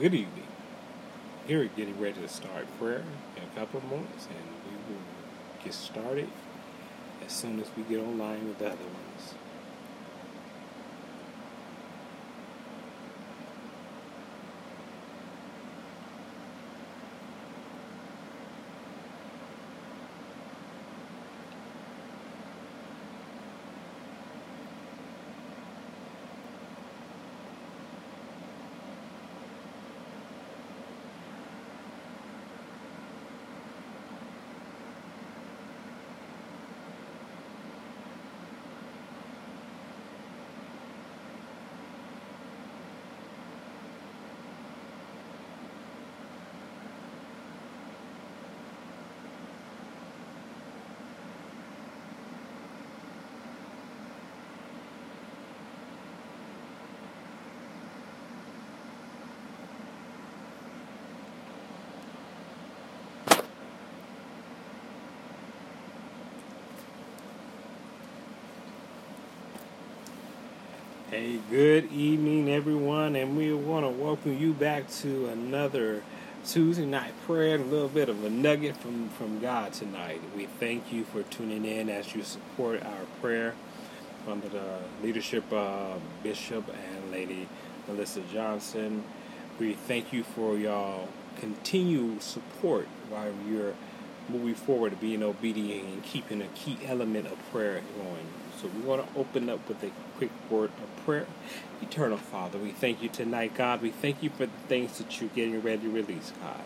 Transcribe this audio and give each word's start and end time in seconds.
Good 0.00 0.14
evening. 0.14 0.46
Here 1.46 1.58
we're 1.58 1.68
getting 1.76 2.00
ready 2.00 2.22
to 2.22 2.28
start 2.28 2.66
prayer 2.78 3.04
in 3.36 3.42
a 3.42 3.60
couple 3.60 3.80
of 3.80 3.84
moments, 3.84 4.28
and 4.28 4.48
we 4.64 4.94
will 4.94 5.02
get 5.62 5.74
started 5.74 6.30
as 7.22 7.30
soon 7.30 7.60
as 7.60 7.66
we 7.76 7.82
get 7.82 8.00
online 8.00 8.48
with 8.48 8.60
the 8.60 8.68
other 8.68 8.76
ones. 8.76 9.34
Hey, 71.10 71.40
good 71.50 71.90
evening, 71.90 72.48
everyone, 72.48 73.16
and 73.16 73.36
we 73.36 73.52
want 73.52 73.84
to 73.84 73.90
welcome 73.90 74.38
you 74.38 74.52
back 74.52 74.88
to 75.00 75.26
another 75.26 76.04
Tuesday 76.46 76.86
night 76.86 77.12
prayer. 77.26 77.56
A 77.56 77.58
little 77.58 77.88
bit 77.88 78.08
of 78.08 78.22
a 78.22 78.30
nugget 78.30 78.76
from 78.76 79.08
from 79.08 79.40
God 79.40 79.72
tonight. 79.72 80.20
We 80.36 80.46
thank 80.46 80.92
you 80.92 81.02
for 81.02 81.24
tuning 81.24 81.64
in 81.64 81.88
as 81.88 82.14
you 82.14 82.22
support 82.22 82.84
our 82.84 83.06
prayer 83.20 83.56
under 84.28 84.48
the 84.48 84.78
leadership 85.02 85.52
of 85.52 86.00
Bishop 86.22 86.68
and 86.68 87.10
Lady 87.10 87.48
Melissa 87.88 88.20
Johnson. 88.32 89.02
We 89.58 89.72
thank 89.72 90.12
you 90.12 90.22
for 90.22 90.56
y'all 90.56 91.08
continued 91.40 92.22
support 92.22 92.86
while 93.08 93.32
you're 93.48 93.74
moving 94.28 94.54
forward, 94.54 95.00
being 95.00 95.22
obedient 95.22 95.84
and 95.84 96.02
keeping 96.04 96.42
a 96.42 96.46
key 96.48 96.78
element 96.86 97.26
of 97.26 97.38
prayer 97.50 97.80
going. 97.96 98.26
So 98.60 98.68
we 98.68 98.82
want 98.82 99.06
to 99.06 99.18
open 99.18 99.48
up 99.48 99.66
with 99.68 99.82
a 99.82 99.90
quick 100.18 100.30
word 100.50 100.70
of 100.82 101.04
prayer. 101.04 101.26
Eternal 101.80 102.18
Father, 102.18 102.58
we 102.58 102.72
thank 102.72 103.02
you 103.02 103.08
tonight, 103.08 103.54
God. 103.54 103.80
We 103.80 103.90
thank 103.90 104.22
you 104.22 104.30
for 104.30 104.46
the 104.46 104.52
things 104.68 104.98
that 104.98 105.20
you're 105.20 105.30
getting 105.30 105.62
ready 105.62 105.82
to 105.82 105.90
release, 105.90 106.32
God. 106.42 106.62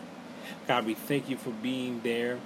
God, 0.67 0.85
we 0.85 0.93
thank 0.93 1.29
you 1.29 1.37
for 1.37 1.51
being 1.51 2.01
there 2.03 2.37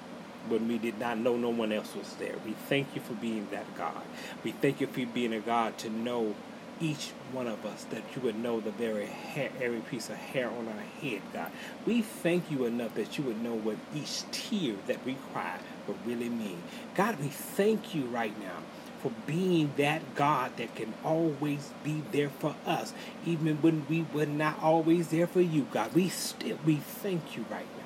when 0.47 0.67
we 0.67 0.77
did 0.77 0.99
not 0.99 1.17
know 1.17 1.35
no 1.35 1.49
one 1.49 1.71
else 1.71 1.95
was 1.95 2.13
there. 2.15 2.35
We 2.45 2.51
thank 2.51 2.95
you 2.95 3.01
for 3.01 3.13
being 3.13 3.47
that 3.51 3.65
God. 3.75 4.03
We 4.43 4.51
thank 4.51 4.79
you 4.79 4.87
for 4.87 5.05
being 5.05 5.33
a 5.33 5.39
God 5.39 5.77
to 5.79 5.89
know 5.89 6.35
each 6.81 7.11
one 7.31 7.47
of 7.47 7.65
us 7.65 7.83
that 7.85 8.03
you 8.15 8.21
would 8.21 8.37
know 8.37 8.59
the 8.59 8.71
very 8.71 9.05
hair, 9.05 9.49
every 9.61 9.79
piece 9.79 10.09
of 10.09 10.15
hair 10.15 10.49
on 10.49 10.67
our 10.67 11.01
head, 11.01 11.21
God. 11.33 11.51
We 11.85 12.01
thank 12.01 12.49
you 12.51 12.65
enough 12.65 12.95
that 12.95 13.17
you 13.17 13.23
would 13.25 13.41
know 13.41 13.55
what 13.55 13.77
each 13.95 14.23
tear 14.31 14.75
that 14.87 15.05
we 15.05 15.17
cry 15.33 15.59
would 15.87 15.97
really 16.05 16.29
mean. 16.29 16.61
God, 16.95 17.19
we 17.19 17.27
thank 17.27 17.93
you 17.93 18.05
right 18.05 18.37
now 18.39 18.57
for 19.01 19.11
being 19.25 19.71
that 19.77 20.15
God 20.15 20.57
that 20.57 20.75
can 20.75 20.93
always 21.03 21.71
be 21.83 22.03
there 22.11 22.29
for 22.29 22.55
us, 22.65 22.93
even 23.25 23.57
when 23.57 23.85
we 23.87 24.05
were 24.13 24.25
not 24.25 24.61
always 24.61 25.09
there 25.09 25.27
for 25.27 25.41
you, 25.41 25.67
God. 25.71 25.93
We 25.93 26.09
still 26.09 26.57
we 26.65 26.75
thank 26.75 27.37
you 27.37 27.45
right 27.49 27.67
now. 27.77 27.78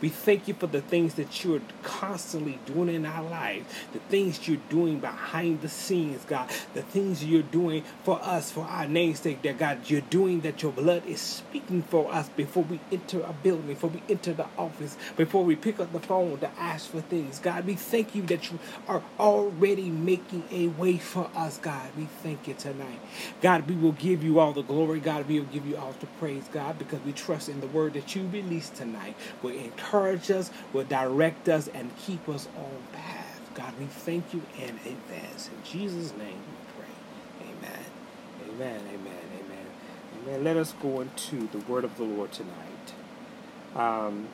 We 0.00 0.08
thank 0.08 0.48
you 0.48 0.54
for 0.54 0.66
the 0.66 0.80
things 0.80 1.14
that 1.14 1.44
you're 1.44 1.60
constantly 1.82 2.58
doing 2.66 2.88
in 2.94 3.06
our 3.06 3.28
lives, 3.28 3.66
the 3.92 3.98
things 4.00 4.46
you're 4.48 4.60
doing 4.68 5.00
behind 5.00 5.62
the 5.62 5.68
scenes, 5.68 6.24
God, 6.24 6.50
the 6.74 6.82
things 6.82 7.24
you're 7.24 7.42
doing 7.42 7.84
for 8.04 8.20
us, 8.22 8.50
for 8.50 8.64
our 8.64 8.86
namesake, 8.86 9.42
that 9.42 9.58
God, 9.58 9.88
you're 9.88 10.00
doing 10.02 10.40
that 10.42 10.62
your 10.62 10.72
blood 10.72 11.06
is 11.06 11.20
speaking 11.20 11.82
for 11.82 12.12
us 12.12 12.28
before 12.30 12.64
we 12.64 12.80
enter 12.92 13.20
a 13.22 13.32
building, 13.32 13.66
before 13.66 13.90
we 13.90 14.02
enter 14.08 14.32
the 14.32 14.46
office, 14.58 14.96
before 15.16 15.44
we 15.44 15.56
pick 15.56 15.80
up 15.80 15.92
the 15.92 16.00
phone 16.00 16.38
to 16.38 16.50
ask 16.58 16.90
for 16.90 17.00
things. 17.00 17.38
God, 17.38 17.66
we 17.66 17.74
thank 17.74 18.14
you 18.14 18.22
that 18.22 18.50
you 18.50 18.58
are 18.88 19.02
already 19.18 19.90
making 19.90 20.44
a 20.50 20.68
way 20.68 20.98
for 20.98 21.30
us, 21.36 21.58
God. 21.58 21.90
We 21.96 22.06
thank 22.22 22.48
you 22.48 22.54
tonight. 22.54 23.00
God, 23.42 23.68
we 23.68 23.76
will 23.76 23.92
give 23.92 24.22
you 24.22 24.38
all 24.40 24.52
the 24.52 24.62
glory, 24.62 25.00
God. 25.00 25.28
We 25.28 25.40
will 25.40 25.46
give 25.46 25.66
you 25.66 25.76
all 25.76 25.94
the 26.00 26.06
praise, 26.18 26.44
God, 26.52 26.78
because 26.78 27.00
we 27.02 27.12
trust 27.12 27.48
in 27.48 27.60
the 27.60 27.66
word 27.66 27.94
that 27.94 28.14
you 28.14 28.28
released 28.28 28.76
tonight. 28.76 29.16
Will 29.42 29.52
encourage 29.66 30.30
us, 30.30 30.50
will 30.72 30.84
direct 30.84 31.48
us, 31.48 31.68
and 31.68 31.90
keep 31.98 32.28
us 32.28 32.48
on 32.56 32.82
path. 32.92 33.40
God, 33.54 33.72
we 33.78 33.86
thank 33.86 34.34
you 34.34 34.42
in 34.58 34.70
advance. 34.70 35.48
In 35.48 35.62
Jesus' 35.64 36.12
name 36.16 36.38
we 36.38 36.56
pray. 36.76 37.48
Amen. 37.50 37.84
Amen. 38.50 38.80
Amen. 38.94 39.18
Amen. 39.38 39.66
Amen. 40.22 40.44
Let 40.44 40.56
us 40.56 40.74
go 40.82 41.00
into 41.00 41.48
the 41.48 41.58
word 41.58 41.84
of 41.84 41.96
the 41.96 42.04
Lord 42.04 42.32
tonight. 42.32 42.92
Um, 43.74 44.28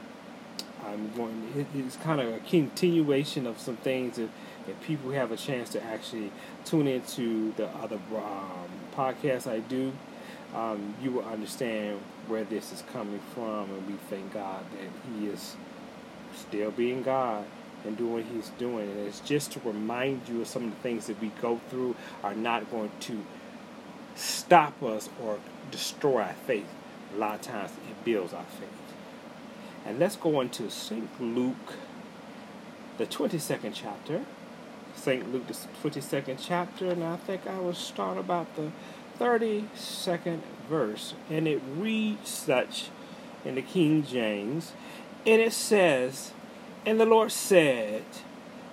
I'm 0.85 1.13
going. 1.15 1.67
It's 1.75 1.97
kind 1.97 2.21
of 2.21 2.33
a 2.35 2.39
continuation 2.41 3.47
of 3.47 3.59
some 3.61 3.77
things 3.77 4.17
that, 4.17 4.29
that 4.67 4.81
people 4.83 5.13
have 5.13 5.31
a 5.31 5.37
chance 5.37 5.71
to 5.71 5.83
actually 5.83 6.33
tune 6.65 6.89
into 6.89 7.53
the 7.57 7.69
other 7.69 7.99
um, 8.17 8.69
podcasts 8.97 9.47
I 9.51 9.61
do. 9.61 9.93
Um, 10.55 10.95
you 11.03 11.13
will 11.13 11.25
understand 11.25 11.99
where 12.27 12.45
this 12.45 12.73
is 12.73 12.83
coming 12.93 13.21
from, 13.35 13.71
and 13.71 13.87
we 13.87 13.95
thank 14.11 14.35
God 14.35 14.65
that 14.73 15.19
He 15.19 15.27
is 15.27 15.57
still 16.35 16.71
being 16.71 17.03
God 17.03 17.45
and 17.85 17.97
doing 17.97 18.13
what 18.13 18.25
He's 18.25 18.51
doing. 18.59 18.91
And 18.91 19.01
it's 19.01 19.21
just 19.21 19.53
to 19.53 19.61
remind 19.61 20.29
you 20.29 20.43
of 20.43 20.49
some 20.49 20.65
of 20.65 20.71
the 20.71 20.81
things 20.83 21.07
that 21.07 21.21
we 21.21 21.29
go 21.41 21.61
through 21.71 21.97
are 22.23 22.35
not 22.35 22.71
going 22.71 22.91
to 23.01 23.25
stop 24.15 24.83
us 24.83 25.09
or 25.23 25.39
destroy 25.71 26.23
our 26.23 26.35
faith. 26.47 26.69
A 27.15 27.19
lot 27.19 27.37
of 27.37 27.43
times 27.43 27.71
it 27.89 28.05
builds 28.05 28.33
our 28.33 28.45
faith. 28.45 28.69
And 29.85 29.99
let's 29.99 30.17
go 30.17 30.39
on 30.39 30.49
to 30.51 30.71
St. 30.71 31.09
Luke, 31.21 31.75
the 32.99 33.07
22nd 33.07 33.73
chapter. 33.75 34.25
St. 34.95 35.33
Luke, 35.33 35.47
the 35.47 35.55
22nd 35.55 36.37
chapter, 36.41 36.91
and 36.91 37.03
I 37.03 37.17
think 37.17 37.47
I 37.47 37.59
will 37.59 37.75
start 37.75 38.19
about 38.19 38.55
the 38.57 38.71
32nd 39.19 40.41
verse. 40.69 41.15
And 41.31 41.47
it 41.47 41.61
reads 41.77 42.29
such 42.29 42.89
in 43.45 43.55
the 43.55 43.63
King 43.63 44.05
James. 44.05 44.73
And 45.27 45.41
it 45.41 45.53
says, 45.53 46.33
And 46.85 47.01
the 47.01 47.07
Lord 47.07 47.33
said, 47.33 48.05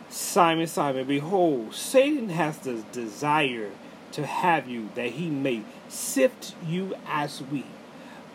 Simon, 0.10 0.68
Simon, 0.68 1.06
behold, 1.06 1.76
Satan 1.76 2.30
has 2.30 2.58
the 2.60 2.84
desire 2.92 3.72
to 4.12 4.26
have 4.26 4.68
you, 4.68 4.90
that 4.96 5.12
he 5.12 5.30
may 5.30 5.64
sift 5.88 6.56
you 6.66 6.96
as 7.08 7.40
wheat. 7.40 7.66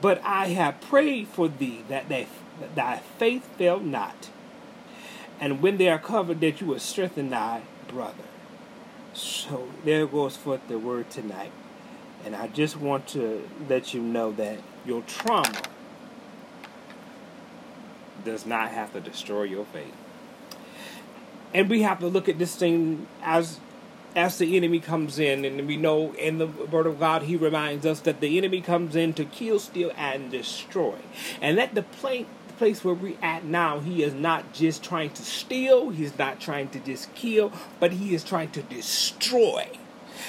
But 0.00 0.20
I 0.24 0.48
have 0.48 0.80
prayed 0.80 1.28
for 1.28 1.48
thee 1.48 1.84
that 1.88 2.08
thy, 2.08 2.26
thy 2.74 2.98
faith 3.18 3.48
fail 3.56 3.80
not. 3.80 4.30
And 5.40 5.60
when 5.60 5.78
they 5.78 5.88
are 5.88 5.98
covered, 5.98 6.40
that 6.40 6.60
you 6.60 6.68
will 6.68 6.78
strengthen 6.78 7.30
thy 7.30 7.62
brother. 7.88 8.24
So 9.14 9.68
there 9.84 10.06
goes 10.06 10.36
forth 10.36 10.66
the 10.68 10.78
word 10.78 11.10
tonight. 11.10 11.52
And 12.24 12.34
I 12.34 12.48
just 12.48 12.76
want 12.76 13.06
to 13.08 13.48
let 13.68 13.92
you 13.92 14.00
know 14.00 14.32
that 14.32 14.58
your 14.86 15.02
trauma 15.02 15.62
does 18.24 18.46
not 18.46 18.70
have 18.70 18.92
to 18.94 19.00
destroy 19.00 19.42
your 19.42 19.66
faith. 19.66 19.94
And 21.52 21.68
we 21.68 21.82
have 21.82 22.00
to 22.00 22.08
look 22.08 22.28
at 22.28 22.38
this 22.38 22.56
thing 22.56 23.06
as 23.22 23.60
as 24.16 24.38
the 24.38 24.56
enemy 24.56 24.78
comes 24.78 25.18
in, 25.18 25.44
and 25.44 25.66
we 25.66 25.76
know 25.76 26.12
in 26.14 26.38
the 26.38 26.46
Word 26.46 26.86
of 26.86 27.00
God, 27.00 27.22
He 27.22 27.36
reminds 27.36 27.84
us 27.84 28.00
that 28.00 28.20
the 28.20 28.38
enemy 28.38 28.60
comes 28.60 28.94
in 28.94 29.12
to 29.14 29.24
kill, 29.24 29.58
steal, 29.58 29.90
and 29.96 30.30
destroy. 30.30 30.94
And 31.40 31.58
at 31.58 31.74
the 31.74 31.82
place, 31.82 32.26
the 32.46 32.54
place 32.54 32.84
where 32.84 32.94
we're 32.94 33.18
at 33.20 33.44
now, 33.44 33.80
He 33.80 34.02
is 34.02 34.14
not 34.14 34.52
just 34.52 34.84
trying 34.84 35.10
to 35.10 35.22
steal, 35.22 35.90
He's 35.90 36.16
not 36.16 36.40
trying 36.40 36.68
to 36.70 36.78
just 36.78 37.12
kill, 37.14 37.52
but 37.80 37.92
He 37.92 38.14
is 38.14 38.22
trying 38.22 38.52
to 38.52 38.62
destroy. 38.62 39.68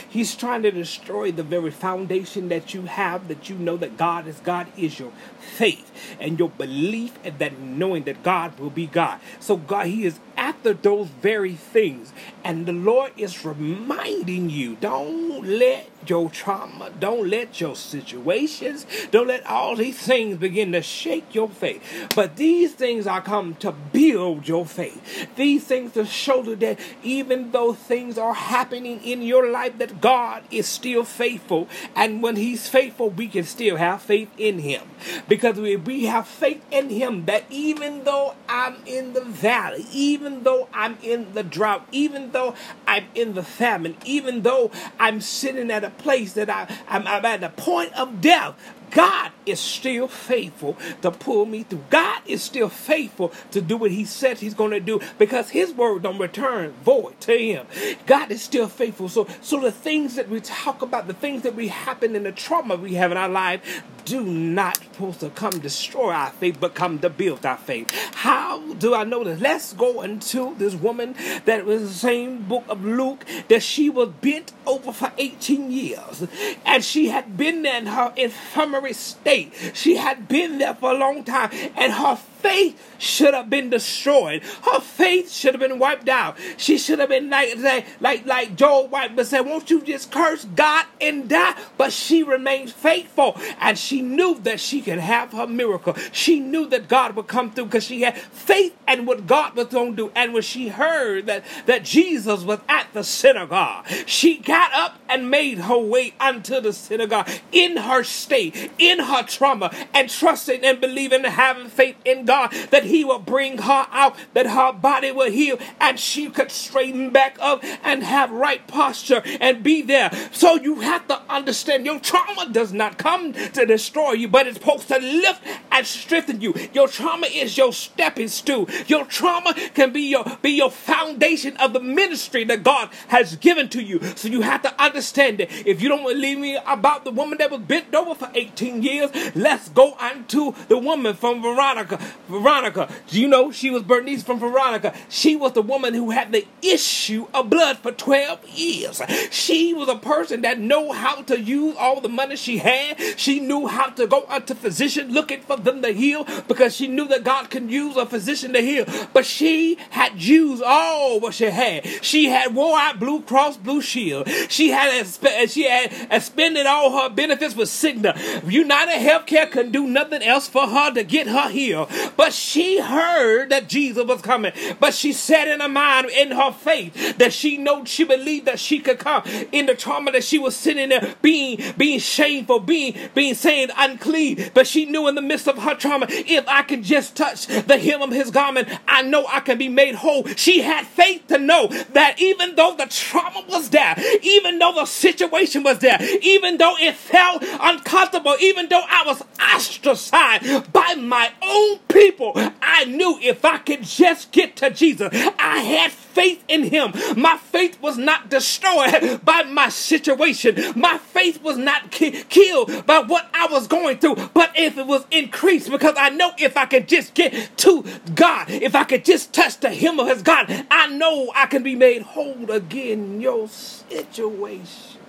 He's 0.09 0.35
trying 0.35 0.63
to 0.63 0.71
destroy 0.71 1.31
the 1.31 1.43
very 1.43 1.71
foundation 1.71 2.49
that 2.49 2.73
you 2.73 2.83
have, 2.83 3.27
that 3.27 3.49
you 3.49 3.55
know 3.55 3.77
that 3.77 3.97
God 3.97 4.27
is 4.27 4.39
God, 4.39 4.67
is 4.77 4.99
your 4.99 5.11
faith 5.39 5.91
and 6.19 6.37
your 6.39 6.49
belief 6.49 7.17
and 7.23 7.37
that 7.39 7.59
knowing 7.59 8.03
that 8.03 8.23
God 8.23 8.57
will 8.59 8.69
be 8.69 8.87
God. 8.87 9.19
So 9.39 9.57
God, 9.57 9.87
He 9.87 10.05
is 10.05 10.19
after 10.45 10.73
those 10.73 11.07
very 11.07 11.55
things. 11.55 12.13
And 12.43 12.67
the 12.67 12.73
Lord 12.73 13.11
is 13.17 13.43
reminding 13.43 14.51
you, 14.51 14.75
don't 14.79 15.43
let 15.43 15.89
your 16.07 16.29
trauma, 16.29 16.91
don't 16.99 17.27
let 17.27 17.59
your 17.59 17.75
situations, 17.75 18.85
don't 19.09 19.27
let 19.27 19.43
all 19.47 19.75
these 19.75 19.97
things 19.97 20.37
begin 20.37 20.71
to 20.73 20.83
shake 20.83 21.33
your 21.33 21.49
faith. 21.49 21.81
But 22.15 22.35
these 22.35 22.73
things 22.73 23.07
are 23.07 23.21
come 23.21 23.55
to 23.55 23.71
build 23.71 24.47
your 24.47 24.67
faith. 24.67 25.27
These 25.35 25.63
things 25.63 25.93
to 25.93 26.05
show 26.05 26.43
you 26.43 26.55
that 26.57 26.79
even 27.01 27.51
though 27.51 27.73
things 27.73 28.19
are 28.19 28.35
happening 28.35 29.01
in 29.03 29.23
your 29.23 29.49
life, 29.49 29.79
that 29.79 29.99
God 29.99 30.43
is 30.51 30.67
still 30.67 31.03
faithful. 31.03 31.67
And 31.95 32.21
when 32.21 32.35
He's 32.35 32.69
faithful, 32.69 33.09
we 33.09 33.27
can 33.27 33.45
still 33.45 33.77
have 33.77 34.03
faith 34.03 34.29
in 34.37 34.59
Him. 34.59 34.83
Because 35.27 35.59
we, 35.59 35.75
we 35.75 36.05
have 36.05 36.27
faith 36.27 36.63
in 36.69 36.89
Him 36.89 37.25
that 37.25 37.45
even 37.49 38.03
though 38.03 38.35
I'm 38.47 38.75
in 38.85 39.13
the 39.13 39.23
valley, 39.23 39.85
even 39.91 40.34
though 40.43 40.67
I'm 40.73 40.97
in 41.01 41.33
the 41.33 41.43
drought, 41.43 41.87
even 41.91 42.31
though 42.31 42.55
I'm 42.87 43.05
in 43.15 43.33
the 43.33 43.43
famine, 43.43 43.97
even 44.05 44.41
though 44.41 44.71
I'm 44.99 45.21
sitting 45.21 45.71
at 45.71 45.83
a 45.83 45.89
place 45.89 46.33
that 46.33 46.49
I, 46.49 46.67
I'm, 46.87 47.07
I'm 47.07 47.25
at 47.25 47.41
the 47.41 47.49
point 47.49 47.93
of 47.93 48.21
death, 48.21 48.55
God 48.91 49.31
is 49.45 49.59
still 49.59 50.07
faithful 50.07 50.77
to 51.01 51.11
pull 51.11 51.45
me 51.45 51.63
through. 51.63 51.83
God 51.89 52.21
is 52.25 52.41
still 52.41 52.69
faithful 52.69 53.31
to 53.51 53.61
do 53.61 53.77
what 53.77 53.91
He 53.91 54.05
says 54.05 54.39
He's 54.39 54.53
going 54.53 54.71
to 54.71 54.79
do 54.79 54.99
because 55.17 55.49
His 55.49 55.73
word 55.73 56.03
don't 56.03 56.17
return 56.17 56.73
void 56.83 57.19
to 57.21 57.37
Him. 57.37 57.67
God 58.05 58.31
is 58.31 58.41
still 58.41 58.67
faithful. 58.67 59.09
So, 59.09 59.27
so 59.41 59.59
the 59.59 59.71
things 59.71 60.15
that 60.15 60.29
we 60.29 60.39
talk 60.41 60.81
about, 60.81 61.07
the 61.07 61.13
things 61.13 61.43
that 61.43 61.55
we 61.55 61.67
happen 61.67 62.15
in 62.15 62.23
the 62.23 62.31
trauma 62.31 62.75
we 62.75 62.95
have 62.95 63.11
in 63.11 63.17
our 63.17 63.29
life, 63.29 63.83
do 64.05 64.23
not 64.23 64.77
supposed 64.77 65.19
to 65.19 65.29
come 65.31 65.59
destroy 65.59 66.11
our 66.11 66.29
faith, 66.29 66.57
but 66.59 66.75
come 66.75 66.99
to 66.99 67.09
build 67.09 67.45
our 67.45 67.57
faith. 67.57 67.91
How 68.13 68.73
do 68.73 68.93
I 68.93 69.03
know 69.03 69.23
this? 69.23 69.41
Let's 69.41 69.73
go 69.73 70.01
into 70.03 70.55
this 70.57 70.75
woman 70.75 71.15
that 71.45 71.65
was 71.65 71.81
the 71.81 71.93
same 71.93 72.43
book 72.43 72.63
of 72.69 72.85
Luke 72.85 73.25
that 73.49 73.63
she 73.63 73.89
was 73.89 74.09
bent 74.21 74.53
over 74.65 74.93
for 74.93 75.11
18 75.17 75.71
years, 75.71 76.27
and 76.65 76.83
she 76.83 77.09
had 77.09 77.35
been 77.35 77.63
there 77.63 77.77
in 77.77 77.87
her 77.87 78.13
infirmary 78.15 78.84
state. 78.93 79.53
She 79.73 79.95
had 79.97 80.27
been 80.27 80.57
there 80.57 80.75
for 80.75 80.91
a 80.91 80.97
long 80.97 81.23
time, 81.23 81.49
and 81.75 81.93
her 81.93 82.17
faith 82.45 82.79
should 82.99 83.33
have 83.33 83.49
been 83.49 83.69
destroyed. 83.71 84.43
Her 84.63 84.79
faith 84.79 85.31
should 85.31 85.53
have 85.55 85.61
been 85.61 85.79
wiped 85.79 86.07
out. 86.07 86.37
She 86.57 86.77
should 86.77 86.99
have 86.99 87.09
been 87.09 87.29
like 87.29 87.57
like 87.99 88.25
like 88.25 88.55
Job's 88.55 88.91
wife, 88.91 89.11
but 89.15 89.25
said, 89.25 89.41
"Won't 89.41 89.69
you 89.71 89.81
just 89.81 90.11
curse 90.11 90.45
God 90.45 90.85
and 91.01 91.27
die?" 91.27 91.55
But 91.77 91.91
she 91.91 92.21
remained 92.21 92.71
faithful, 92.71 93.37
and 93.59 93.77
she 93.77 94.01
knew 94.01 94.39
that 94.43 94.59
she 94.59 94.81
could 94.81 94.99
have 94.99 95.31
her 95.31 95.47
miracle. 95.47 95.95
She 96.11 96.39
knew 96.39 96.67
that 96.67 96.87
God 96.87 97.15
would 97.15 97.27
come 97.27 97.51
through 97.51 97.65
because 97.65 97.85
she 97.85 98.01
had 98.01 98.15
faith 98.17 98.75
and 98.87 99.07
what 99.07 99.25
God 99.25 99.55
was 99.55 99.67
going 99.67 99.95
to 99.95 99.95
do. 99.95 100.11
And 100.15 100.33
when 100.33 100.43
she 100.43 100.67
heard 100.67 101.25
that 101.25 101.43
that 101.65 101.83
Jesus 101.83 102.43
was 102.43 102.59
at 102.69 102.87
the 102.93 103.03
synagogue, 103.03 103.87
she 104.05 104.37
got 104.37 104.71
up 104.73 104.99
and 105.09 105.31
made 105.31 105.57
her 105.57 105.77
way 105.77 106.13
unto 106.19 106.61
the 106.61 106.73
synagogue 106.73 107.27
in 107.51 107.77
her 107.77 108.03
state, 108.03 108.71
in 108.77 108.99
her 108.99 109.23
trauma, 109.23 109.73
and 109.93 110.09
trusting 110.09 110.63
and 110.63 110.79
believing 110.79 111.25
and 111.25 111.33
having 111.33 111.69
faith 111.69 111.95
in 112.05 112.25
God 112.25 112.34
God 112.35 112.51
that 112.71 112.83
He 112.83 113.05
will 113.05 113.19
bring 113.19 113.59
her 113.59 113.87
out, 113.91 114.15
that 114.33 114.47
her 114.47 114.73
body 114.73 115.11
will 115.11 115.31
heal, 115.31 115.57
and 115.79 115.99
she 115.99 116.29
could 116.29 116.51
straighten 116.51 117.09
back 117.09 117.37
up 117.39 117.63
and 117.83 118.03
have 118.03 118.29
right 118.31 118.67
posture 118.67 119.21
and 119.39 119.63
be 119.63 119.81
there. 119.81 120.11
So 120.31 120.55
you 120.55 120.81
have 120.81 121.07
to 121.07 121.21
understand 121.29 121.85
your 121.85 121.99
trauma 121.99 122.49
does 122.51 122.73
not 122.73 122.97
come 122.97 123.33
to 123.33 123.65
destroy 123.65 124.13
you, 124.13 124.27
but 124.27 124.47
it's 124.47 124.57
supposed 124.57 124.87
to 124.89 124.99
lift 124.99 125.41
and 125.71 125.85
strengthen 125.87 126.41
you. 126.41 126.53
Your 126.73 126.87
trauma 126.87 127.27
is 127.27 127.57
your 127.57 127.71
stepping 127.71 128.27
stool. 128.27 128.67
Your 128.87 129.05
trauma 129.05 129.53
can 129.73 129.93
be 129.93 130.01
your 130.01 130.25
be 130.41 130.51
your 130.51 130.71
foundation 130.71 131.55
of 131.57 131.73
the 131.73 131.79
ministry 131.79 132.43
that 132.45 132.63
God 132.63 132.89
has 133.07 133.37
given 133.37 133.69
to 133.69 133.81
you. 133.81 134.01
So 134.15 134.27
you 134.27 134.41
have 134.41 134.61
to 134.63 134.81
understand 134.81 135.39
it. 135.39 135.49
If 135.65 135.81
you 135.81 135.89
don't 135.89 136.03
believe 136.03 136.39
me 136.39 136.57
about 136.67 137.05
the 137.05 137.11
woman 137.11 137.37
that 137.37 137.51
was 137.51 137.61
bent 137.61 137.93
over 137.95 138.15
for 138.15 138.29
18 138.33 138.83
years, 138.83 139.09
let's 139.35 139.69
go 139.69 139.93
on 139.93 140.25
to 140.27 140.53
the 140.67 140.77
woman 140.77 141.15
from 141.15 141.41
Veronica. 141.41 141.99
Veronica. 142.27 142.89
Do 143.07 143.21
you 143.21 143.27
know 143.27 143.51
she 143.51 143.69
was 143.69 143.83
Bernice 143.83 144.23
from 144.23 144.39
Veronica? 144.39 144.93
She 145.09 145.35
was 145.35 145.53
the 145.53 145.61
woman 145.61 145.93
who 145.93 146.11
had 146.11 146.31
the 146.31 146.45
issue 146.61 147.27
of 147.33 147.49
blood 147.49 147.77
for 147.77 147.91
12 147.91 148.49
years. 148.49 149.01
She 149.31 149.73
was 149.73 149.89
a 149.89 149.95
person 149.95 150.41
that 150.41 150.59
knew 150.59 150.91
how 150.93 151.21
to 151.23 151.39
use 151.39 151.75
all 151.77 152.01
the 152.01 152.09
money 152.09 152.35
she 152.35 152.57
had. 152.57 152.99
She 153.17 153.39
knew 153.39 153.67
how 153.67 153.89
to 153.91 154.07
go 154.07 154.25
out 154.29 154.47
to 154.47 154.55
physicians 154.55 155.13
looking 155.13 155.41
for 155.41 155.57
them 155.57 155.81
to 155.81 155.89
heal 155.91 156.25
because 156.47 156.75
she 156.75 156.87
knew 156.87 157.07
that 157.07 157.23
God 157.23 157.49
can 157.49 157.69
use 157.69 157.95
a 157.95 158.05
physician 158.05 158.53
to 158.53 158.61
heal. 158.61 158.85
But 159.13 159.25
she 159.25 159.77
had 159.91 160.21
used 160.21 160.63
all 160.63 161.19
what 161.19 161.33
she 161.33 161.45
had. 161.45 161.85
She 162.03 162.25
had 162.25 162.55
wore 162.55 162.77
out 162.77 162.99
Blue 162.99 163.21
Cross 163.21 163.57
Blue 163.57 163.81
Shield. 163.81 164.29
She 164.49 164.69
had 164.69 165.05
she 165.49 165.63
had 165.63 166.07
expended 166.11 166.65
all 166.65 167.01
her 167.01 167.09
benefits 167.09 167.55
with 167.55 167.69
Cigna. 167.69 168.15
United 168.49 168.99
Healthcare 168.99 169.49
couldn't 169.49 169.71
do 169.71 169.87
nothing 169.87 170.23
else 170.23 170.47
for 170.47 170.67
her 170.67 170.93
to 170.93 171.03
get 171.03 171.27
her 171.27 171.49
healed. 171.49 171.89
But 172.15 172.33
she 172.33 172.79
heard 172.79 173.49
that 173.49 173.67
Jesus 173.67 174.05
was 174.05 174.21
coming. 174.21 174.53
But 174.79 174.93
she 174.93 175.13
said 175.13 175.47
in 175.47 175.59
her 175.59 175.69
mind, 175.69 176.09
in 176.09 176.31
her 176.31 176.51
faith, 176.51 177.17
that 177.17 177.33
she 177.33 177.57
know 177.57 177.85
she 177.85 178.03
believed 178.03 178.45
that 178.45 178.59
she 178.59 178.79
could 178.79 178.99
come. 178.99 179.23
In 179.51 179.65
the 179.65 179.75
trauma 179.75 180.11
that 180.11 180.23
she 180.23 180.39
was 180.39 180.55
sitting 180.55 180.89
there, 180.89 181.15
being 181.21 181.61
being 181.77 181.99
shameful, 181.99 182.59
being 182.59 182.95
being 183.13 183.35
saying 183.35 183.69
unclean. 183.77 184.51
But 184.53 184.67
she 184.67 184.85
knew 184.85 185.07
in 185.07 185.15
the 185.15 185.21
midst 185.21 185.47
of 185.47 185.57
her 185.59 185.75
trauma, 185.75 186.07
if 186.09 186.47
I 186.47 186.63
can 186.63 186.83
just 186.83 187.15
touch 187.15 187.47
the 187.47 187.77
hem 187.77 188.01
of 188.01 188.11
his 188.11 188.31
garment, 188.31 188.69
I 188.87 189.01
know 189.01 189.25
I 189.27 189.39
can 189.39 189.57
be 189.57 189.69
made 189.69 189.95
whole. 189.95 190.25
She 190.35 190.61
had 190.61 190.85
faith 190.85 191.27
to 191.27 191.37
know 191.37 191.67
that 191.93 192.21
even 192.21 192.55
though 192.55 192.75
the 192.75 192.85
trauma 192.87 193.43
was 193.47 193.69
there, 193.69 193.95
even 194.21 194.59
though 194.59 194.73
the 194.73 194.85
situation 194.85 195.63
was 195.63 195.79
there, 195.79 195.97
even 196.21 196.57
though 196.57 196.75
it 196.79 196.95
felt 196.95 197.43
uncomfortable, 197.59 198.35
even 198.39 198.69
though 198.69 198.83
I 198.87 199.03
was 199.05 199.23
ostracized 199.53 200.71
by 200.71 200.95
my 200.95 201.31
own 201.41 201.79
people 201.95 202.33
I 202.61 202.83
knew 202.85 203.17
if 203.21 203.45
I 203.45 203.57
could 203.59 203.83
just 203.83 204.31
get 204.33 204.57
to 204.57 204.69
Jesus, 204.69 205.09
I 205.39 205.59
had 205.59 205.91
faith 205.91 206.43
in 206.49 206.63
him. 206.63 206.91
My 207.15 207.37
faith 207.37 207.81
was 207.81 207.97
not 207.97 208.29
destroyed 208.29 209.21
by 209.23 209.43
my 209.43 209.69
situation. 209.69 210.73
My 210.75 210.97
faith 210.97 211.41
was 211.41 211.57
not 211.57 211.91
ki- 211.91 212.23
killed 212.23 212.85
by 212.85 212.99
what 212.99 213.29
I 213.33 213.47
was 213.47 213.67
going 213.67 213.99
through, 213.99 214.15
but 214.33 214.51
if 214.55 214.77
it 214.77 214.85
was 214.85 215.05
increased 215.09 215.71
because 215.71 215.95
I 215.97 216.09
know 216.09 216.31
if 216.37 216.57
I 216.57 216.65
could 216.65 216.89
just 216.89 217.13
get 217.13 217.57
to 217.59 217.85
God, 218.13 218.49
if 218.49 218.75
I 218.75 218.83
could 218.83 219.05
just 219.05 219.33
touch 219.33 219.59
the 219.61 219.69
hem 219.69 219.99
of 219.99 220.09
his 220.09 220.21
God, 220.21 220.45
I 220.69 220.87
know 220.87 221.31
I 221.33 221.45
can 221.45 221.63
be 221.63 221.75
made 221.75 222.01
whole 222.01 222.51
again. 222.51 223.21
Your 223.21 223.47
situation 223.47 224.99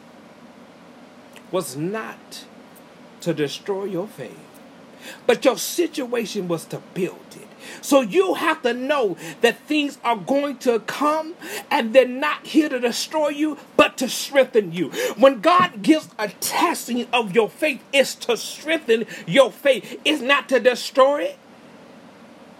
was 1.50 1.76
not 1.76 2.44
to 3.22 3.34
destroy 3.34 3.84
your 3.84 4.06
faith. 4.06 4.45
But 5.26 5.44
your 5.44 5.58
situation 5.58 6.48
was 6.48 6.64
to 6.66 6.82
build 6.94 7.20
it. 7.32 7.46
So 7.80 8.00
you 8.00 8.34
have 8.34 8.62
to 8.62 8.72
know 8.72 9.16
that 9.40 9.58
things 9.60 9.98
are 10.04 10.16
going 10.16 10.58
to 10.58 10.80
come 10.80 11.34
and 11.70 11.92
they're 11.92 12.06
not 12.06 12.46
here 12.46 12.68
to 12.68 12.80
destroy 12.80 13.28
you, 13.28 13.58
but 13.76 13.96
to 13.98 14.08
strengthen 14.08 14.72
you. 14.72 14.90
When 15.16 15.40
God 15.40 15.82
gives 15.82 16.08
a 16.18 16.28
testing 16.28 17.06
of 17.12 17.34
your 17.34 17.48
faith, 17.48 17.82
it's 17.92 18.14
to 18.16 18.36
strengthen 18.36 19.06
your 19.26 19.50
faith. 19.50 20.00
It's 20.04 20.22
not 20.22 20.48
to 20.50 20.60
destroy 20.60 21.22
it. 21.22 21.38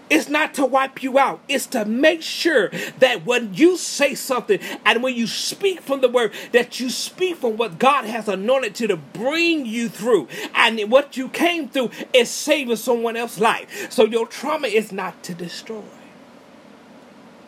It's 0.09 0.29
not 0.29 0.53
to 0.55 0.65
wipe 0.65 1.03
you 1.03 1.19
out. 1.19 1.41
It's 1.47 1.65
to 1.67 1.85
make 1.85 2.21
sure 2.21 2.69
that 2.99 3.25
when 3.25 3.53
you 3.53 3.77
say 3.77 4.15
something 4.15 4.59
and 4.85 5.03
when 5.03 5.15
you 5.15 5.27
speak 5.27 5.81
from 5.81 6.01
the 6.01 6.09
word, 6.09 6.33
that 6.53 6.79
you 6.79 6.89
speak 6.89 7.37
from 7.37 7.57
what 7.57 7.79
God 7.79 8.05
has 8.05 8.27
anointed 8.27 8.75
to, 8.75 8.87
to 8.87 8.97
bring 8.97 9.65
you 9.65 9.89
through. 9.89 10.27
And 10.55 10.91
what 10.91 11.17
you 11.17 11.29
came 11.29 11.69
through 11.69 11.91
is 12.13 12.29
saving 12.29 12.77
someone 12.77 13.15
else's 13.15 13.39
life. 13.39 13.91
So 13.91 14.05
your 14.05 14.27
trauma 14.27 14.67
is 14.67 14.91
not 14.91 15.23
to 15.23 15.33
destroy, 15.33 15.83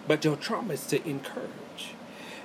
but 0.08 0.26
your 0.26 0.36
trauma 0.36 0.74
is 0.74 0.86
to 0.88 1.08
encourage. 1.08 1.50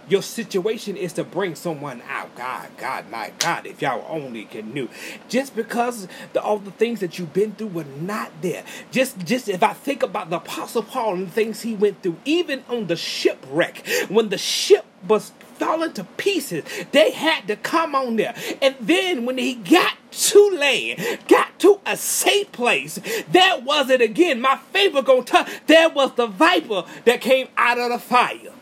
Your 0.09 0.23
situation 0.23 0.97
is 0.97 1.13
to 1.15 1.25
bring 1.25 1.55
someone 1.55 2.03
out. 2.09 2.35
God, 2.35 2.69
God, 2.77 3.11
my 3.11 3.33
God, 3.39 3.67
if 3.67 3.83
y'all 3.83 4.05
only 4.09 4.45
can 4.45 4.73
knew. 4.73 4.89
Just 5.29 5.57
because 5.57 6.09
the, 6.33 6.43
all 6.43 6.59
the 6.59 6.71
things 6.73 7.01
that 7.01 7.19
you've 7.19 7.33
been 7.33 7.53
through 7.53 7.69
were 7.69 7.85
not 7.85 8.31
there. 8.43 8.65
Just, 8.91 9.19
just 9.21 9.49
if 9.49 9.63
I 9.63 9.73
think 9.73 10.03
about 10.03 10.31
the 10.31 10.37
Apostle 10.37 10.83
Paul 10.83 11.15
and 11.15 11.27
the 11.29 11.33
things 11.33 11.63
he 11.63 11.75
went 11.75 12.03
through, 12.03 12.17
even 12.25 12.65
on 12.69 12.87
the 12.87 12.97
shipwreck, 12.97 13.87
when 14.09 14.29
the 14.29 14.39
ship 14.39 14.85
was 15.07 15.33
falling 15.55 15.93
to 15.93 16.05
pieces. 16.05 16.65
They 16.93 17.13
had 17.13 17.47
to 17.49 17.57
come 17.57 17.95
on 17.95 18.17
there. 18.17 18.35
And 18.61 18.75
then 18.81 19.25
when 19.25 19.39
he 19.39 19.55
got 19.55 19.97
to 20.11 20.51
land, 20.59 21.21
got 21.29 21.59
to 21.61 21.81
a 21.87 21.97
safe 21.97 22.51
place, 22.53 22.99
there 23.31 23.61
was 23.61 23.91
it 23.91 24.01
again. 24.01 24.41
My 24.41 24.57
favorite 24.73 25.05
gonna 25.05 25.23
tell 25.23 25.47
there 25.67 25.89
was 25.89 26.15
the 26.15 26.27
viper 26.27 26.85
that 27.05 27.21
came 27.21 27.49
out 27.57 27.79
of 27.79 27.91
the 27.91 27.99
fire. 27.99 28.54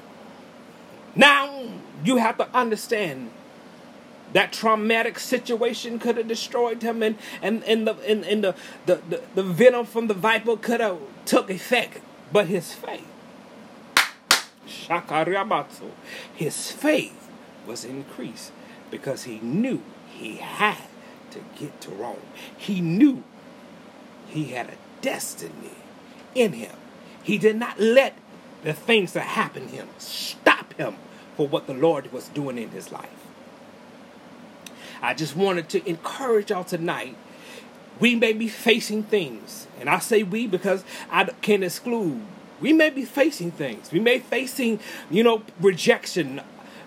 Now, 1.15 1.65
you 2.05 2.17
have 2.17 2.39
to 2.39 2.49
understand 2.55 3.31
that 4.33 4.53
traumatic 4.53 5.19
situation 5.19 5.99
could 5.99 6.17
have 6.17 6.29
destroyed 6.29 6.83
him 6.83 7.03
and, 7.03 7.19
and, 7.43 7.63
and, 7.65 7.87
the, 7.87 7.95
and, 8.09 8.25
and 8.25 8.45
the, 8.45 8.55
the, 8.87 9.01
the, 9.09 9.23
the 9.35 9.43
venom 9.43 9.85
from 9.85 10.07
the 10.07 10.15
viper 10.15 10.57
could 10.57 10.81
have 10.81 10.99
took 11.27 11.51
effect. 11.51 12.01
But 12.33 12.47
his 12.47 12.73
faith, 12.73 13.07
Shakariamatsu, 14.67 15.91
his 16.35 16.71
faith 16.71 17.29
was 17.67 17.85
increased 17.85 18.53
because 18.91 19.25
he 19.25 19.39
knew 19.41 19.83
he 20.09 20.37
had 20.37 20.79
to 21.31 21.41
get 21.59 21.79
to 21.83 21.91
Rome. 21.91 22.23
He 22.57 22.81
knew 22.81 23.23
he 24.29 24.45
had 24.47 24.69
a 24.69 25.03
destiny 25.03 25.77
in 26.35 26.55
him. 26.55 26.75
He 27.23 27.37
did 27.37 27.57
not 27.57 27.79
let 27.79 28.15
the 28.63 28.73
things 28.73 29.13
that 29.13 29.27
happened 29.27 29.71
to 29.71 29.77
him 29.77 29.89
stop 29.99 30.52
him 30.73 30.97
for 31.37 31.49
what 31.49 31.67
the 31.67 31.75
Lord 31.75 32.13
was 32.13 32.29
doing 32.29 32.59
in 32.59 32.71
his 32.71 32.93
life. 32.93 33.09
I 35.01 35.15
just 35.15 35.35
wanted 35.37 35.69
to 35.71 35.89
encourage 35.89 36.51
y'all 36.51 36.65
tonight. 36.65 37.17
We 37.99 38.15
may 38.15 38.33
be 38.33 38.49
facing 38.49 39.03
things, 39.05 39.67
and 39.79 39.89
I 39.89 39.99
say 39.99 40.23
we 40.23 40.47
because 40.47 40.85
I 41.11 41.25
can 41.25 41.63
exclude. 41.63 42.23
We 42.61 42.73
may 42.73 42.91
be 42.91 43.05
facing 43.05 43.51
things. 43.51 43.91
We 43.91 43.99
may 43.99 44.21
facing, 44.21 44.79
you 45.11 45.25
know, 45.25 45.43
rejection, 45.61 46.41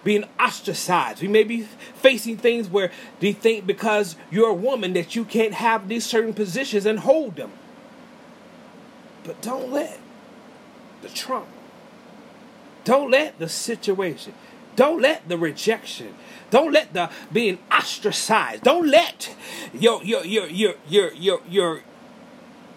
being 0.05 0.23
ostracized. 0.39 1.21
We 1.21 1.27
may 1.27 1.43
be 1.43 1.63
facing 1.95 2.37
things 2.37 2.69
where 2.69 2.91
they 3.19 3.33
think 3.33 3.67
because 3.67 4.15
you're 4.31 4.49
a 4.49 4.53
woman 4.53 4.93
that 4.93 5.15
you 5.15 5.25
can't 5.25 5.53
have 5.53 5.89
these 5.89 6.05
certain 6.05 6.33
positions 6.33 6.85
and 6.85 6.99
hold 6.99 7.35
them. 7.35 7.51
But 9.25 9.41
don't 9.41 9.71
let 9.71 9.99
the 11.01 11.09
trauma, 11.09 11.47
don't 12.85 13.11
let 13.11 13.37
the 13.39 13.49
situation, 13.49 14.33
don't 14.75 15.01
let 15.01 15.27
the 15.27 15.37
rejection, 15.37 16.15
don't 16.51 16.71
let 16.71 16.93
the 16.93 17.09
being 17.33 17.59
ostracized, 17.71 18.63
don't 18.63 18.87
let 18.87 19.35
your 19.73 20.03
your 20.03 20.23
your 20.23 20.47
your 20.47 20.75
your 20.87 21.13
your 21.13 21.41
your 21.49 21.81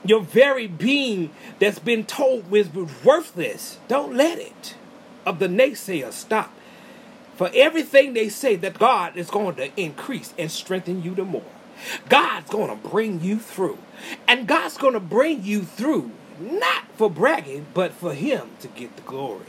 your 0.05 0.21
very 0.21 0.67
being 0.67 1.31
that's 1.59 1.79
been 1.79 2.05
told 2.05 2.51
was 2.51 2.69
worthless. 3.05 3.79
Don't 3.89 4.17
let 4.17 4.39
it 4.39 4.75
of 5.27 5.39
the 5.39 5.49
naysayers 5.49 6.13
stop. 6.13 6.53
For 7.37 7.51
everything 7.55 8.15
they 8.15 8.29
say 8.29 8.57
that 8.57 8.79
God 8.79 9.17
is 9.17 9.31
going 9.31 9.57
to 9.57 9.71
increase 9.81 10.35
and 10.39 10.51
strengthen 10.51 11.03
you 11.03 11.15
the 11.15 11.25
more. 11.25 11.45
God's 12.09 12.51
going 12.51 12.71
to 12.71 12.89
bring 12.89 13.21
you 13.21 13.39
through. 13.39 13.79
And 14.27 14.49
God's 14.49 14.77
going 14.77 14.95
to 14.95 15.01
bring 15.01 15.45
you 15.45 15.63
through 15.63 16.11
not 16.41 16.85
for 16.95 17.11
bragging, 17.11 17.67
but 17.75 17.93
for 17.93 18.15
Him 18.15 18.51
to 18.61 18.69
get 18.69 18.97
the 18.97 19.03
glory. 19.03 19.47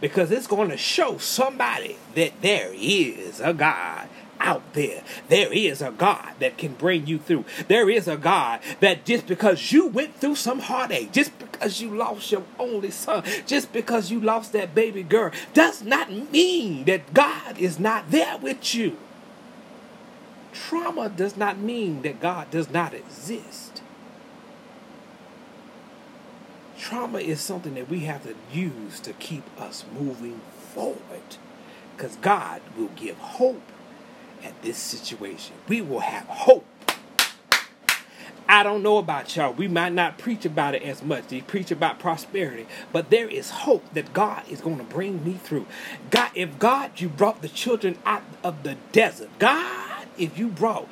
Because 0.00 0.30
it's 0.30 0.46
going 0.46 0.70
to 0.70 0.76
show 0.76 1.18
somebody 1.18 1.96
that 2.14 2.32
there 2.42 2.70
is 2.74 3.40
a 3.40 3.52
God 3.52 4.08
out 4.40 4.72
there. 4.74 5.02
There 5.28 5.52
is 5.52 5.82
a 5.82 5.90
God 5.90 6.32
that 6.38 6.58
can 6.58 6.74
bring 6.74 7.06
you 7.06 7.18
through. 7.18 7.44
There 7.68 7.90
is 7.90 8.08
a 8.08 8.16
God 8.16 8.60
that 8.80 9.04
just 9.04 9.26
because 9.26 9.72
you 9.72 9.86
went 9.88 10.14
through 10.16 10.36
some 10.36 10.60
heartache, 10.60 11.12
just 11.12 11.36
because 11.38 11.80
you 11.80 11.94
lost 11.94 12.30
your 12.30 12.44
only 12.58 12.90
son, 12.90 13.24
just 13.46 13.72
because 13.72 14.10
you 14.10 14.20
lost 14.20 14.52
that 14.52 14.74
baby 14.74 15.02
girl, 15.02 15.32
does 15.54 15.82
not 15.82 16.10
mean 16.10 16.84
that 16.84 17.14
God 17.14 17.58
is 17.58 17.78
not 17.78 18.10
there 18.10 18.38
with 18.38 18.74
you. 18.74 18.96
Trauma 20.52 21.08
does 21.08 21.36
not 21.36 21.58
mean 21.58 22.02
that 22.02 22.20
God 22.20 22.50
does 22.50 22.70
not 22.70 22.94
exist. 22.94 23.67
Trauma 26.88 27.18
is 27.18 27.38
something 27.38 27.74
that 27.74 27.90
we 27.90 28.00
have 28.06 28.22
to 28.22 28.34
use 28.50 28.98
to 29.00 29.12
keep 29.12 29.44
us 29.60 29.84
moving 29.92 30.40
forward. 30.72 31.36
Because 31.94 32.16
God 32.16 32.62
will 32.78 32.88
give 32.96 33.18
hope 33.18 33.60
at 34.42 34.62
this 34.62 34.78
situation. 34.78 35.54
We 35.68 35.82
will 35.82 36.00
have 36.00 36.24
hope. 36.24 36.64
I 38.48 38.62
don't 38.62 38.82
know 38.82 38.96
about 38.96 39.36
y'all. 39.36 39.52
We 39.52 39.68
might 39.68 39.92
not 39.92 40.16
preach 40.16 40.46
about 40.46 40.74
it 40.74 40.82
as 40.82 41.02
much. 41.02 41.24
We 41.30 41.42
preach 41.42 41.70
about 41.70 41.98
prosperity, 41.98 42.66
but 42.90 43.10
there 43.10 43.28
is 43.28 43.50
hope 43.50 43.84
that 43.92 44.14
God 44.14 44.48
is 44.48 44.62
going 44.62 44.78
to 44.78 44.84
bring 44.84 45.22
me 45.22 45.34
through. 45.34 45.66
God, 46.10 46.30
if 46.34 46.58
God, 46.58 47.02
you 47.02 47.10
brought 47.10 47.42
the 47.42 47.50
children 47.50 47.98
out 48.06 48.22
of 48.42 48.62
the 48.62 48.78
desert. 48.92 49.28
God, 49.38 50.06
if 50.16 50.38
you 50.38 50.48
brought 50.48 50.88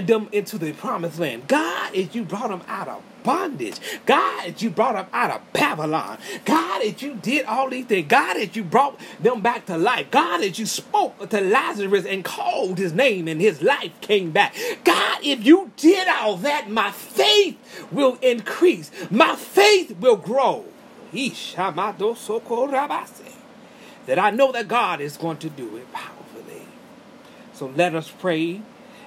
them 0.00 0.28
into 0.32 0.58
the 0.58 0.72
promised 0.72 1.18
land. 1.18 1.48
God, 1.48 1.94
if 1.94 2.14
you 2.14 2.24
brought 2.24 2.50
them 2.50 2.62
out 2.68 2.88
of 2.88 3.02
bondage. 3.26 3.78
God, 4.06 4.46
as 4.46 4.62
you 4.62 4.70
brought 4.70 4.94
them 4.94 5.06
out 5.12 5.30
of 5.32 5.52
Babylon. 5.52 6.18
God, 6.44 6.82
as 6.82 7.02
you 7.02 7.16
did 7.16 7.44
all 7.44 7.68
these 7.68 7.84
things. 7.86 8.06
God, 8.08 8.36
as 8.36 8.54
you 8.54 8.62
brought 8.62 8.98
them 9.20 9.42
back 9.42 9.66
to 9.66 9.76
life. 9.76 10.10
God, 10.10 10.42
as 10.42 10.58
you 10.58 10.64
spoke 10.64 11.28
to 11.28 11.40
Lazarus 11.40 12.06
and 12.06 12.24
called 12.24 12.78
his 12.78 12.92
name 12.92 13.26
and 13.26 13.40
his 13.40 13.60
life 13.62 13.92
came 14.00 14.30
back. 14.30 14.54
God, 14.84 15.18
if 15.22 15.44
you 15.44 15.72
did 15.76 16.06
all 16.08 16.36
that, 16.38 16.70
my 16.70 16.92
faith 16.92 17.58
will 17.90 18.16
increase. 18.22 18.90
My 19.10 19.34
faith 19.34 19.96
will 19.98 20.16
grow. 20.16 20.64
That 24.06 24.18
I 24.18 24.30
know 24.30 24.52
that 24.52 24.68
God 24.68 25.00
is 25.00 25.16
going 25.16 25.38
to 25.38 25.50
do 25.50 25.76
it 25.76 25.92
powerfully. 25.92 26.62
So 27.54 27.72
let 27.74 27.94
us 27.96 28.08
pray 28.10 28.62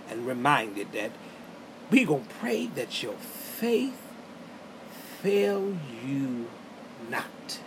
and 0.10 0.26
reminded 0.26 0.92
that 0.94 1.12
we're 1.92 2.06
going 2.06 2.26
to 2.26 2.34
pray 2.36 2.68
that 2.68 3.02
your 3.02 3.16
faith 3.16 4.00
fail 5.22 5.76
you 6.06 6.48
not. 7.10 7.60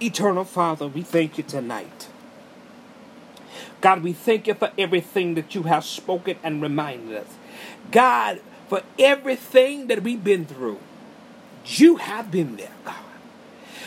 Eternal 0.00 0.44
Father, 0.44 0.86
we 0.86 1.02
thank 1.02 1.38
you 1.38 1.44
tonight. 1.44 2.08
God, 3.80 4.02
we 4.02 4.12
thank 4.12 4.46
you 4.46 4.54
for 4.54 4.70
everything 4.78 5.34
that 5.34 5.54
you 5.54 5.64
have 5.64 5.84
spoken 5.84 6.36
and 6.42 6.60
reminded 6.60 7.16
us. 7.16 7.26
God, 7.90 8.40
for 8.68 8.82
everything 8.98 9.86
that 9.86 10.02
we've 10.02 10.22
been 10.22 10.44
through, 10.44 10.78
you 11.66 11.96
have 11.96 12.30
been 12.30 12.56
there, 12.56 12.72
God. 12.84 12.94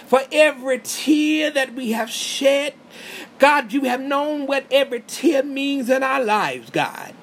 For 0.08 0.22
every 0.32 0.80
tear 0.80 1.52
that 1.52 1.74
we 1.74 1.92
have 1.92 2.10
shed, 2.10 2.74
God, 3.38 3.72
you 3.72 3.82
have 3.84 4.02
known 4.02 4.48
what 4.48 4.66
every 4.72 5.02
tear 5.02 5.44
means 5.44 5.90
in 5.90 6.02
our 6.02 6.24
lives, 6.24 6.70
God. 6.72 7.14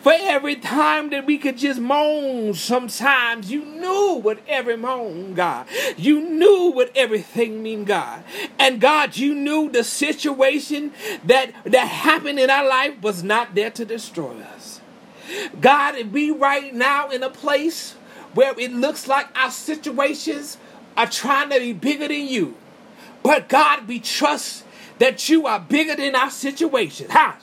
For 0.00 0.12
every 0.12 0.56
time 0.56 1.10
that 1.10 1.26
we 1.26 1.38
could 1.38 1.58
just 1.58 1.80
moan, 1.80 2.54
sometimes 2.54 3.50
you 3.50 3.64
knew 3.64 4.20
what 4.22 4.38
every 4.46 4.76
moan, 4.76 5.34
God. 5.34 5.66
You 5.96 6.20
knew 6.20 6.72
what 6.72 6.90
everything 6.94 7.62
mean, 7.62 7.84
God. 7.84 8.22
And 8.58 8.80
God, 8.80 9.16
you 9.16 9.34
knew 9.34 9.70
the 9.70 9.84
situation 9.84 10.92
that, 11.24 11.52
that 11.64 11.88
happened 11.88 12.38
in 12.38 12.50
our 12.50 12.66
life 12.66 13.00
was 13.02 13.22
not 13.22 13.54
there 13.54 13.70
to 13.70 13.84
destroy 13.84 14.36
us. 14.54 14.80
God, 15.60 15.96
if 15.96 16.08
we 16.08 16.30
right 16.30 16.74
now 16.74 17.10
in 17.10 17.22
a 17.22 17.30
place 17.30 17.92
where 18.34 18.58
it 18.58 18.72
looks 18.72 19.08
like 19.08 19.28
our 19.36 19.50
situations 19.50 20.58
are 20.96 21.06
trying 21.06 21.50
to 21.50 21.58
be 21.58 21.72
bigger 21.72 22.08
than 22.08 22.26
you. 22.26 22.56
But 23.22 23.48
God, 23.48 23.86
we 23.86 24.00
trust 24.00 24.61
that 25.02 25.28
you 25.28 25.48
are 25.48 25.58
bigger 25.58 25.96
than 25.96 26.14
our 26.14 26.30
situation. 26.30 27.08
Ha! 27.10 27.36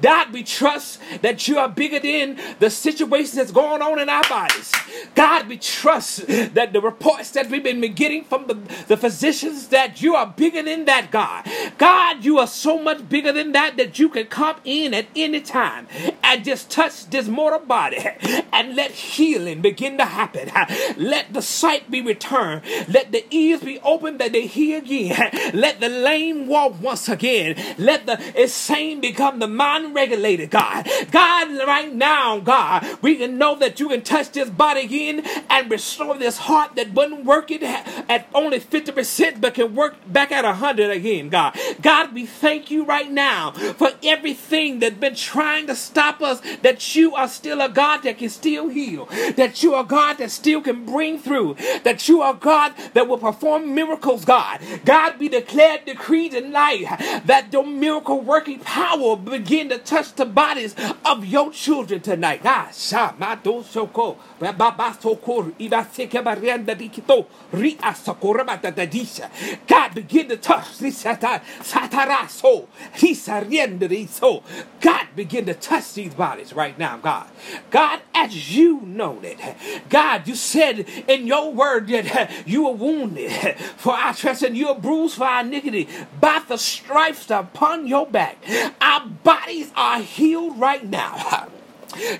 God, 0.00 0.32
we 0.32 0.42
trust 0.42 0.98
that 1.20 1.46
you 1.46 1.58
are 1.58 1.68
bigger 1.68 2.00
than 2.00 2.40
the 2.58 2.70
situation 2.70 3.36
that's 3.36 3.52
going 3.52 3.82
on 3.82 3.98
in 3.98 4.08
our 4.08 4.22
bodies. 4.22 4.72
God, 5.14 5.46
we 5.46 5.58
trust 5.58 6.26
that 6.26 6.72
the 6.72 6.80
reports 6.80 7.32
that 7.32 7.50
we've 7.50 7.62
been 7.62 7.80
getting 7.92 8.24
from 8.24 8.46
the, 8.46 8.54
the 8.88 8.96
physicians 8.96 9.68
that 9.68 10.00
you 10.00 10.14
are 10.14 10.26
bigger 10.26 10.62
than 10.62 10.86
that, 10.86 11.10
God. 11.10 11.46
God, 11.76 12.24
you 12.24 12.38
are 12.38 12.46
so 12.46 12.82
much 12.82 13.06
bigger 13.06 13.32
than 13.32 13.52
that 13.52 13.76
that 13.76 13.98
you 13.98 14.08
can 14.08 14.26
come 14.26 14.56
in 14.64 14.94
at 14.94 15.06
any 15.14 15.42
time 15.42 15.86
and 16.22 16.44
just 16.44 16.70
touch 16.70 17.10
this 17.10 17.28
mortal 17.28 17.60
body 17.60 17.98
and 18.52 18.74
let 18.74 18.90
healing 18.90 19.60
begin 19.60 19.98
to 19.98 20.06
happen. 20.06 20.50
Let 20.96 21.34
the 21.34 21.42
sight 21.42 21.90
be 21.90 22.00
returned. 22.00 22.62
Let 22.88 23.12
the 23.12 23.26
ears 23.34 23.60
be 23.60 23.78
opened 23.80 24.18
that 24.20 24.32
they 24.32 24.46
hear 24.46 24.78
again. 24.78 25.30
Let 25.52 25.73
the 25.80 25.88
lame 25.88 26.46
walk 26.46 26.80
once 26.80 27.08
again. 27.08 27.56
Let 27.78 28.06
the 28.06 28.20
insane 28.40 29.00
become 29.00 29.38
the 29.38 29.48
mind 29.48 29.94
regulated, 29.94 30.50
God. 30.50 30.88
God, 31.10 31.66
right 31.66 31.92
now, 31.92 32.38
God, 32.40 32.86
we 33.02 33.16
can 33.16 33.38
know 33.38 33.56
that 33.56 33.80
you 33.80 33.88
can 33.88 34.02
touch 34.02 34.32
this 34.32 34.50
body 34.50 34.80
again 34.80 35.22
and 35.50 35.70
restore 35.70 36.16
this 36.16 36.38
heart 36.38 36.76
that 36.76 36.92
wasn't 36.92 37.24
working 37.24 37.62
at 37.62 38.28
only 38.34 38.60
50% 38.60 39.40
but 39.40 39.54
can 39.54 39.74
work 39.74 39.96
back 40.06 40.32
at 40.32 40.44
100 40.44 40.90
again, 40.90 41.28
God. 41.28 41.56
God, 41.82 42.12
we 42.12 42.26
thank 42.26 42.70
you 42.70 42.84
right 42.84 43.10
now 43.10 43.52
for 43.52 43.90
everything 44.02 44.78
that's 44.80 44.96
been 44.96 45.14
trying 45.14 45.66
to 45.66 45.74
stop 45.74 46.20
us, 46.20 46.40
that 46.62 46.94
you 46.94 47.14
are 47.14 47.28
still 47.28 47.60
a 47.60 47.68
God 47.68 48.02
that 48.02 48.18
can 48.18 48.28
still 48.28 48.68
heal, 48.68 49.06
that 49.36 49.62
you 49.62 49.74
are 49.74 49.84
God 49.84 50.18
that 50.18 50.30
still 50.30 50.60
can 50.60 50.84
bring 50.84 51.18
through, 51.18 51.56
that 51.84 52.08
you 52.08 52.20
are 52.22 52.34
God 52.34 52.74
that 52.94 53.08
will 53.08 53.18
perform 53.18 53.74
miracles, 53.74 54.24
God. 54.24 54.60
God, 54.84 55.18
we 55.18 55.28
declare, 55.28 55.63
decree 55.86 56.28
tonight 56.28 56.86
that 57.24 57.50
the 57.50 57.62
miracle 57.62 58.20
working 58.20 58.58
power 58.60 59.16
begin 59.16 59.68
to 59.70 59.78
touch 59.78 60.14
the 60.14 60.24
bodies 60.24 60.74
of 61.04 61.24
your 61.24 61.50
children 61.52 62.00
tonight. 62.00 62.40
Ah, 62.44 62.68
soko. 62.72 64.16
God 69.66 69.94
begin 69.94 70.28
to 70.28 70.36
touch. 70.36 70.80
God 74.80 75.06
begin 75.16 75.46
to 75.46 75.54
touch 75.54 75.94
these 75.94 76.14
bodies 76.14 76.52
right 76.52 76.78
now, 76.78 76.96
God. 76.98 77.26
God, 77.70 78.00
as 78.14 78.56
you 78.56 78.80
know 78.82 79.18
it. 79.22 79.38
God, 79.88 80.26
you 80.28 80.34
said 80.34 80.88
in 81.08 81.26
your 81.26 81.52
word 81.52 81.88
that 81.88 82.30
you 82.46 82.64
were 82.64 82.72
wounded 82.72 83.30
for 83.76 83.92
our 83.92 84.14
trespass 84.14 84.42
and 84.42 84.56
you 84.56 84.68
were 84.68 84.80
bruised 84.80 85.16
for 85.16 85.24
our 85.24 85.40
iniquity. 85.40 85.88
By 86.20 86.42
the 86.46 86.56
stripes 86.56 87.30
upon 87.30 87.86
your 87.86 88.06
back, 88.06 88.38
our 88.80 89.06
bodies 89.06 89.70
are 89.76 90.00
healed 90.00 90.58
right 90.58 90.84
now. 90.84 91.48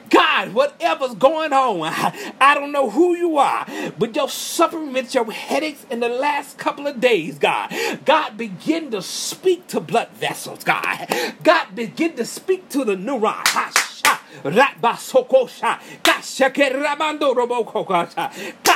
God, 0.09 0.55
whatever's 0.55 1.15
going 1.15 1.53
on, 1.53 1.93
I 2.41 2.55
don't 2.55 2.71
know 2.71 2.91
who 2.91 3.17
you 3.17 3.39
are, 3.39 3.67
but 3.99 4.15
suffering 4.31 4.93
with 4.93 5.15
your 5.15 5.31
headaches 5.31 5.85
in 5.91 6.01
the 6.01 6.09
last 6.09 6.59
couple 6.59 6.87
of 6.87 7.01
days, 7.01 7.39
God. 7.39 7.75
God, 8.05 8.37
begin 8.37 8.91
to 8.93 9.03
speak 9.03 9.67
to 9.69 9.81
blood 9.81 10.11
vessels, 10.11 10.63
God. 10.63 11.09
God, 11.43 11.75
begin 11.75 12.15
to 12.17 12.25
speak 12.25 12.69
to 12.71 12.85
the 12.85 12.97
neurons. 12.97 14.03
Kashake. 16.03 16.73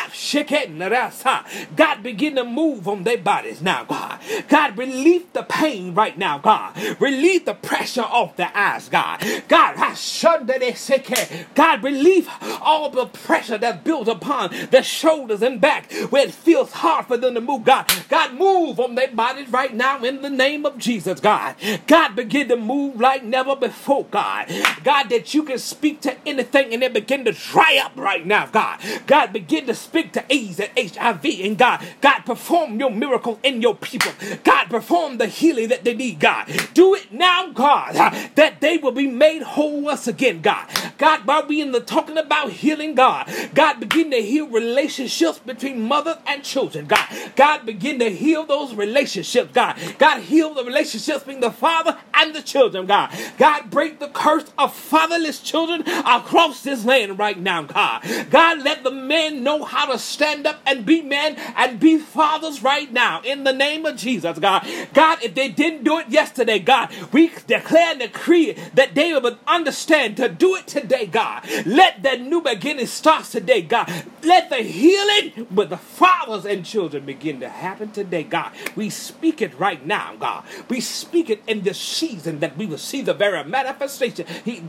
Kapshake 0.08 0.76
Narasa. 0.76 1.44
God 1.76 2.02
begin 2.02 2.36
to 2.36 2.44
move 2.44 2.88
on 2.88 3.04
their 3.04 3.18
bodies 3.18 3.60
now, 3.62 3.84
God. 3.84 4.20
God, 4.48 4.76
relieve 4.78 5.32
the 5.32 5.42
pain 5.42 5.94
right 5.94 6.16
now, 6.16 6.38
God. 6.38 6.76
Relieve 7.00 7.44
the 7.44 7.54
pressure 7.54 8.02
off 8.02 8.36
the 8.36 8.56
eyes, 8.58 8.88
God. 8.88 9.20
God, 9.48 9.76
I 9.76 9.94
shudder 9.94 10.58
they 10.58 10.74
sick. 10.74 11.08
God, 11.54 11.82
relieve 11.82 12.28
all 12.60 12.90
the 12.90 13.06
pressure 13.06 13.58
that's 13.58 13.82
built 13.82 14.08
upon 14.08 14.50
the 14.70 14.82
shoulders 14.82 15.42
and 15.42 15.60
back 15.60 15.90
where 16.10 16.26
it 16.26 16.34
feels 16.34 16.72
hard 16.72 17.06
for 17.06 17.16
them 17.16 17.34
to 17.34 17.40
move, 17.40 17.64
God. 17.64 17.90
God, 18.08 18.34
move 18.34 18.80
on 18.80 18.94
their 18.94 19.10
bodies 19.10 19.48
right 19.50 19.74
now 19.74 20.02
in 20.02 20.22
the 20.22 20.30
name 20.30 20.66
of 20.66 20.78
Jesus, 20.78 21.20
God. 21.20 21.56
God, 21.86 22.16
begin 22.16 22.48
to 22.48 22.56
move 22.56 23.00
like 23.00 23.24
never 23.24 23.56
before, 23.56 24.04
God. 24.06 24.48
God, 24.84 25.08
that 25.10 25.34
you 25.34 25.42
can 25.48 25.58
speak 25.58 26.00
to 26.02 26.16
anything 26.26 26.72
and 26.72 26.82
it 26.82 26.92
begin 26.92 27.24
to 27.24 27.32
dry 27.32 27.80
up 27.82 27.92
right 27.96 28.24
now, 28.24 28.46
God. 28.46 28.80
God, 29.06 29.32
begin 29.32 29.66
to 29.66 29.74
speak 29.74 30.12
to 30.12 30.24
AIDS 30.32 30.60
and 30.60 30.70
HIV 30.76 31.24
and 31.24 31.58
God. 31.58 31.84
God, 32.00 32.20
perform 32.20 32.78
your 32.78 32.90
miracle 32.90 33.40
in 33.42 33.62
your 33.62 33.74
people. 33.74 34.12
God, 34.44 34.66
perform 34.66 35.18
the 35.18 35.26
healing 35.26 35.68
that 35.68 35.84
they 35.84 35.94
need, 35.94 36.20
God. 36.20 36.46
Do 36.74 36.94
it 36.94 37.12
now, 37.12 37.50
God, 37.50 37.94
that 38.34 38.60
they 38.60 38.78
will 38.78 38.92
be 38.92 39.06
made 39.06 39.42
whole 39.42 39.80
once 39.80 40.06
again, 40.06 40.42
God. 40.42 40.68
God, 40.98 41.26
while 41.26 41.46
we 41.46 41.60
in 41.60 41.72
the 41.72 41.80
talking 41.80 42.18
about 42.18 42.50
healing, 42.50 42.94
God, 42.94 43.30
God, 43.54 43.80
begin 43.80 44.10
to 44.10 44.22
heal 44.22 44.48
relationships 44.48 45.38
between 45.38 45.80
mother 45.80 46.18
and 46.26 46.42
children, 46.42 46.86
God. 46.86 47.08
God, 47.36 47.64
begin 47.64 47.98
to 48.00 48.10
heal 48.10 48.44
those 48.44 48.74
relationships, 48.74 49.50
God. 49.52 49.76
God, 49.98 50.22
heal 50.22 50.54
the 50.54 50.64
relationships 50.64 51.20
between 51.20 51.40
the 51.40 51.50
father 51.50 51.96
and 52.14 52.34
the 52.34 52.42
children, 52.42 52.86
God. 52.86 53.10
God, 53.38 53.70
break 53.70 53.98
the 53.98 54.08
curse 54.08 54.44
of 54.58 54.74
fatherless 54.74 55.37
children 55.40 55.82
across 55.88 56.62
this 56.62 56.84
land 56.84 57.18
right 57.18 57.38
now, 57.38 57.62
God. 57.62 58.02
God, 58.30 58.62
let 58.62 58.84
the 58.84 58.90
men 58.90 59.42
know 59.42 59.64
how 59.64 59.86
to 59.86 59.98
stand 59.98 60.46
up 60.46 60.60
and 60.66 60.84
be 60.84 61.02
men 61.02 61.36
and 61.56 61.80
be 61.80 61.98
fathers 61.98 62.62
right 62.62 62.92
now 62.92 63.20
in 63.22 63.44
the 63.44 63.52
name 63.52 63.86
of 63.86 63.96
Jesus, 63.96 64.38
God. 64.38 64.66
God, 64.94 65.22
if 65.22 65.34
they 65.34 65.48
didn't 65.48 65.84
do 65.84 65.98
it 65.98 66.08
yesterday, 66.08 66.58
God, 66.58 66.90
we 67.12 67.30
declare 67.46 67.92
and 67.92 68.00
decree 68.00 68.52
that 68.74 68.94
they 68.94 69.12
will 69.12 69.38
understand 69.46 70.16
to 70.18 70.28
do 70.28 70.56
it 70.56 70.66
today, 70.66 71.06
God. 71.06 71.44
Let 71.66 72.02
that 72.02 72.20
new 72.20 72.40
beginning 72.42 72.86
start 72.86 73.24
today, 73.24 73.62
God. 73.62 73.90
Let 74.22 74.50
the 74.50 74.56
healing 74.56 75.46
with 75.54 75.70
the 75.70 75.76
fathers 75.76 76.44
and 76.44 76.64
children 76.64 77.04
begin 77.04 77.40
to 77.40 77.48
happen 77.48 77.90
today, 77.90 78.24
God. 78.24 78.52
We 78.76 78.90
speak 78.90 79.42
it 79.42 79.58
right 79.58 79.84
now, 79.84 80.16
God. 80.18 80.44
We 80.68 80.80
speak 80.80 81.30
it 81.30 81.42
in 81.46 81.62
this 81.62 81.78
season 81.78 82.40
that 82.40 82.56
we 82.56 82.66
will 82.66 82.78
see 82.78 83.02
the 83.02 83.14
very 83.14 83.42
manifestation. 83.44 84.26
He 84.44 84.60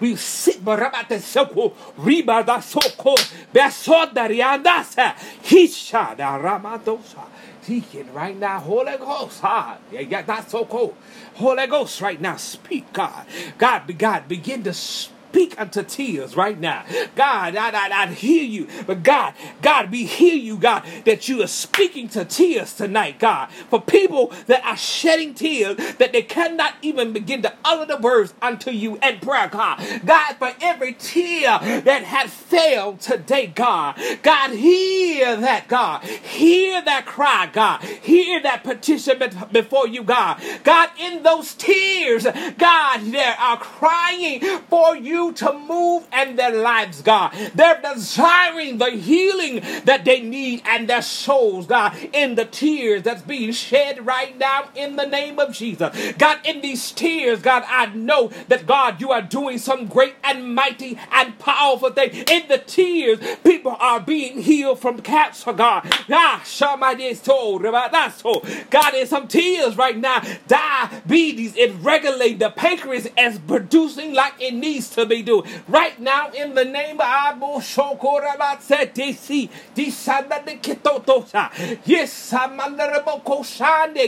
we 0.00 0.16
sit 0.16 0.64
barabate 0.64 1.20
soko 1.20 1.70
riba 1.98 2.44
da 2.46 2.60
soko 2.60 3.14
besoda 3.52 4.28
riandasa 4.28 5.14
hisha 5.44 6.16
da 6.16 6.38
ramadosa 6.38 7.26
Speaking 7.62 8.12
right 8.12 8.36
now, 8.36 8.58
Holy 8.60 8.96
Ghost, 8.98 9.40
ah, 9.44 9.78
yeah, 9.92 10.22
that's 10.22 10.50
so 10.52 10.64
cool. 10.66 10.96
Holy 11.34 11.66
Ghost, 11.68 12.00
right 12.00 12.20
now, 12.20 12.36
speak, 12.36 12.92
God. 12.92 13.24
God, 13.56 13.96
God, 13.98 14.28
begin 14.28 14.64
to 14.64 14.74
speak 14.74 15.11
speak 15.32 15.58
unto 15.58 15.82
tears 15.82 16.36
right 16.36 16.60
now. 16.60 16.84
God, 17.16 17.56
I, 17.56 17.70
I, 17.70 18.02
I 18.02 18.06
hear 18.08 18.44
you. 18.44 18.68
But 18.86 19.02
God, 19.02 19.32
God, 19.62 19.90
we 19.90 20.04
hear 20.04 20.34
you, 20.34 20.58
God, 20.58 20.84
that 21.06 21.26
you 21.26 21.42
are 21.42 21.46
speaking 21.46 22.06
to 22.10 22.26
tears 22.26 22.74
tonight, 22.74 23.18
God. 23.18 23.50
For 23.70 23.80
people 23.80 24.30
that 24.46 24.62
are 24.62 24.76
shedding 24.76 25.32
tears, 25.32 25.78
that 25.94 26.12
they 26.12 26.20
cannot 26.20 26.74
even 26.82 27.14
begin 27.14 27.40
to 27.42 27.54
utter 27.64 27.86
the 27.86 27.96
words 27.96 28.34
unto 28.42 28.70
you 28.70 28.98
in 29.02 29.20
prayer, 29.20 29.48
God. 29.48 29.82
God, 30.04 30.34
for 30.34 30.52
every 30.60 30.92
tear 30.92 31.58
that 31.80 32.02
had 32.04 32.28
failed 32.30 33.00
today, 33.00 33.46
God. 33.46 33.98
God, 34.22 34.50
hear 34.50 35.34
that, 35.36 35.66
God. 35.66 36.04
Hear 36.04 36.82
that 36.82 37.06
cry, 37.06 37.48
God. 37.50 37.82
Hear 37.82 38.42
that 38.42 38.64
petition 38.64 39.18
before 39.50 39.88
you, 39.88 40.02
God. 40.02 40.42
God, 40.62 40.90
in 41.00 41.22
those 41.22 41.54
tears, 41.54 42.26
God, 42.58 43.00
they 43.00 43.32
are 43.38 43.56
crying 43.56 44.40
for 44.68 44.94
you 44.94 45.21
to 45.30 45.52
move 45.52 46.06
in 46.12 46.34
their 46.36 46.50
lives, 46.50 47.02
God. 47.02 47.32
They're 47.54 47.80
desiring 47.80 48.78
the 48.78 48.90
healing 48.90 49.62
that 49.84 50.04
they 50.04 50.20
need 50.20 50.62
and 50.64 50.88
their 50.88 51.02
souls, 51.02 51.66
God, 51.66 51.96
in 52.12 52.34
the 52.34 52.44
tears 52.44 53.02
that's 53.02 53.22
being 53.22 53.52
shed 53.52 54.04
right 54.04 54.36
now 54.36 54.68
in 54.74 54.96
the 54.96 55.06
name 55.06 55.38
of 55.38 55.52
Jesus. 55.54 56.12
God, 56.14 56.40
in 56.44 56.60
these 56.60 56.90
tears, 56.90 57.40
God, 57.40 57.62
I 57.68 57.86
know 57.86 58.28
that, 58.48 58.66
God, 58.66 59.00
you 59.00 59.12
are 59.12 59.22
doing 59.22 59.58
some 59.58 59.86
great 59.86 60.14
and 60.24 60.54
mighty 60.54 60.98
and 61.12 61.38
powerful 61.38 61.90
thing. 61.90 62.10
In 62.28 62.48
the 62.48 62.58
tears, 62.58 63.18
people 63.44 63.76
are 63.78 64.00
being 64.00 64.40
healed 64.42 64.80
from 64.80 65.00
cancer, 65.00 65.52
God. 65.52 65.86
Ah, 66.10 66.42
somebody 66.44 67.14
told 67.14 67.64
about 67.64 67.92
that. 67.92 68.14
So, 68.14 68.42
God, 68.70 68.94
in 68.94 69.06
some 69.06 69.28
tears 69.28 69.76
right 69.76 69.96
now, 69.96 70.22
diabetes 70.48 71.56
it 71.56 71.72
regulating 71.80 72.38
the 72.38 72.50
pancreas 72.50 73.08
as 73.16 73.38
producing 73.38 74.14
like 74.14 74.34
it 74.40 74.54
needs 74.54 74.90
to 74.90 75.06
be 75.06 75.11
be 75.12 75.22
doing. 75.22 75.44
Right 75.68 75.98
now, 76.00 76.30
in 76.30 76.54
the 76.54 76.64
name 76.64 76.96
of 76.96 77.06
Abu 77.06 77.60
Shokorabatse 77.60 78.92
DC, 78.94 79.50
Disanda 79.74 80.44
de 80.44 80.56
Kitotosa. 80.56 81.50
Yes, 81.84 82.32
Samandaraboko 82.32 83.42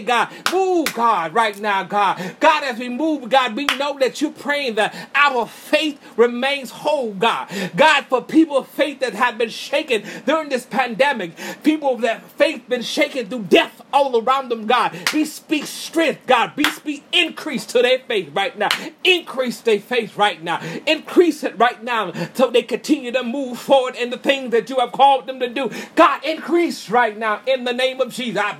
God. 0.07 0.29
Move, 0.53 0.95
God, 0.95 1.35
right 1.35 1.59
now, 1.61 1.83
God. 1.85 2.37
God, 2.41 2.65
as 2.65 2.79
we 2.79 2.89
move, 2.89 3.29
God, 3.29 3.55
we 3.55 3.67
know 3.67 3.99
that 3.99 4.21
you're 4.21 4.31
praying 4.31 4.77
that 4.77 4.95
our 5.15 5.47
faith 5.47 6.01
remains 6.17 6.71
whole, 6.71 7.13
God. 7.13 7.49
God, 7.77 8.07
for 8.07 8.23
people 8.23 8.59
of 8.59 8.69
faith 8.69 9.01
that 9.01 9.15
have 9.15 9.37
been 9.39 9.51
shaken 9.51 10.05
during 10.27 10.49
this 10.49 10.65
pandemic, 10.67 11.33
people 11.63 11.99
that 11.99 12.23
faith 12.33 12.69
been 12.69 12.83
shaken 12.83 13.29
through 13.29 13.45
death 13.45 13.83
all 13.93 14.21
around 14.21 14.49
them, 14.49 14.67
God. 14.67 14.97
We 15.13 15.25
speak 15.25 15.67
strength, 15.67 16.27
God. 16.27 16.53
We 16.57 16.65
speak 16.65 17.05
increase 17.13 17.65
to 17.67 17.83
their 17.83 18.01
faith 18.01 18.31
right 18.35 18.57
now. 18.59 18.69
Increase 19.05 19.61
their 19.61 19.81
faith 19.81 20.17
right 20.17 20.43
now. 20.43 20.61
Increase 20.95 21.43
it 21.43 21.59
right 21.59 21.83
now 21.83 22.13
so 22.35 22.51
they 22.51 22.63
continue 22.63 23.11
to 23.13 23.23
move 23.25 23.59
forward 23.59 23.97
in 23.97 24.11
the 24.11 24.19
things 24.19 24.53
that 24.53 24.71
you 24.71 24.77
have 24.77 24.93
called 24.93 25.27
them 25.27 25.41
to 25.41 25.49
do. 25.49 25.71
God, 25.97 26.25
increase 26.25 26.89
right 26.89 27.17
now 27.17 27.41
in 27.47 27.65
the 27.65 27.73
name 27.73 28.01
of 28.01 28.13
Jesus. 28.13 28.41
Ah, 28.43 28.57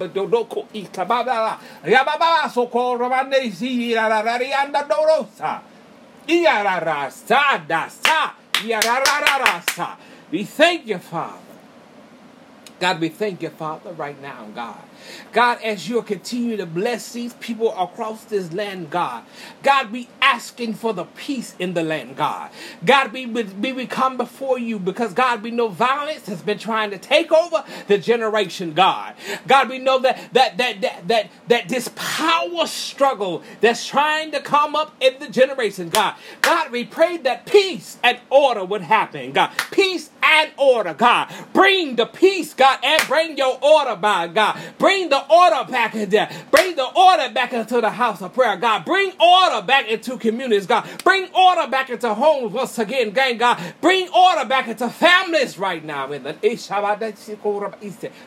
we 10.31 10.45
thank 10.45 10.87
you, 10.87 10.99
Father. 10.99 11.39
God, 12.81 13.01
we 13.01 13.09
thank 13.09 13.43
you, 13.43 13.51
Father, 13.51 13.93
right 13.93 14.21
now, 14.21 14.47
God. 14.55 14.83
God, 15.33 15.61
as 15.63 15.89
you 15.89 16.01
continue 16.03 16.57
to 16.57 16.67
bless 16.67 17.13
these 17.13 17.35
people 17.35 17.77
across 17.79 18.25
this 18.25 18.53
land, 18.53 18.91
God. 18.91 19.25
God, 19.63 19.91
we 19.91 20.09
asking 20.21 20.75
for 20.75 20.93
the 20.93 21.05
peace 21.05 21.55
in 21.59 21.75
the 21.75 21.83
land, 21.83 22.17
God. 22.17 22.51
God, 22.85 23.13
we, 23.13 23.27
we, 23.27 23.73
we 23.73 23.87
come 23.87 24.17
before 24.17 24.59
you 24.59 24.79
because, 24.79 25.13
God, 25.13 25.43
we 25.43 25.51
know 25.51 25.69
violence 25.69 26.27
has 26.27 26.43
been 26.43 26.59
trying 26.59 26.91
to 26.91 26.99
take 26.99 27.33
over 27.33 27.65
the 27.89 27.99
generation, 27.99 28.73
God. 28.73 29.15
God, 29.47 29.69
we 29.69 29.79
know 29.79 29.99
that 30.01 30.33
that 30.33 30.57
that 30.59 30.81
that 30.81 31.09
that, 31.09 31.31
that 31.49 31.69
this 31.69 31.91
power 31.95 32.67
struggle 32.67 33.43
that's 33.61 33.87
trying 33.87 34.31
to 34.33 34.41
come 34.41 34.77
up 34.77 34.95
in 35.01 35.19
the 35.19 35.29
generation, 35.29 35.89
God. 35.89 36.15
God, 36.43 36.71
we 36.71 36.85
pray 36.85 37.17
that 37.19 37.47
peace 37.47 37.99
and 38.03 38.19
order 38.31 38.65
would 38.65 38.83
happen, 38.83 39.33
God. 39.33 39.51
Peace 39.71 40.11
and 40.23 40.51
order, 40.57 40.95
God. 40.95 41.33
Bring 41.53 41.97
the 41.97 42.07
peace, 42.07 42.55
God, 42.55 42.79
and 42.83 43.03
bring 43.07 43.37
your 43.37 43.59
order 43.63 43.97
by 43.97 44.29
God. 44.29 44.59
Bring 44.79 44.94
Bring 44.95 45.09
the 45.09 45.27
order 45.29 45.69
back 45.73 45.97
in 45.97 46.09
there. 46.09 46.31
Bring 46.53 46.77
the 46.77 46.87
order 46.87 47.29
back 47.35 47.53
into 47.53 47.81
the 47.81 47.91
house 47.91 48.23
of 48.23 48.33
prayer, 48.33 48.57
God. 48.57 48.85
Bring 48.85 49.11
order 49.21 49.67
back 49.67 49.89
into 49.89 50.17
communities, 50.17 50.67
God. 50.67 50.89
Bring 51.03 51.29
order 51.35 51.69
back 51.69 51.91
into 51.91 52.15
homes 52.15 52.53
once 52.53 52.79
again, 52.79 53.11
gang, 53.11 53.37
God. 53.39 53.61
Bring 53.81 54.09
order 54.11 54.45
back 54.45 54.69
into 54.69 54.89
families 54.89 55.59
right 55.59 55.85
now 55.85 56.13
in 56.13 56.23
the 56.23 56.37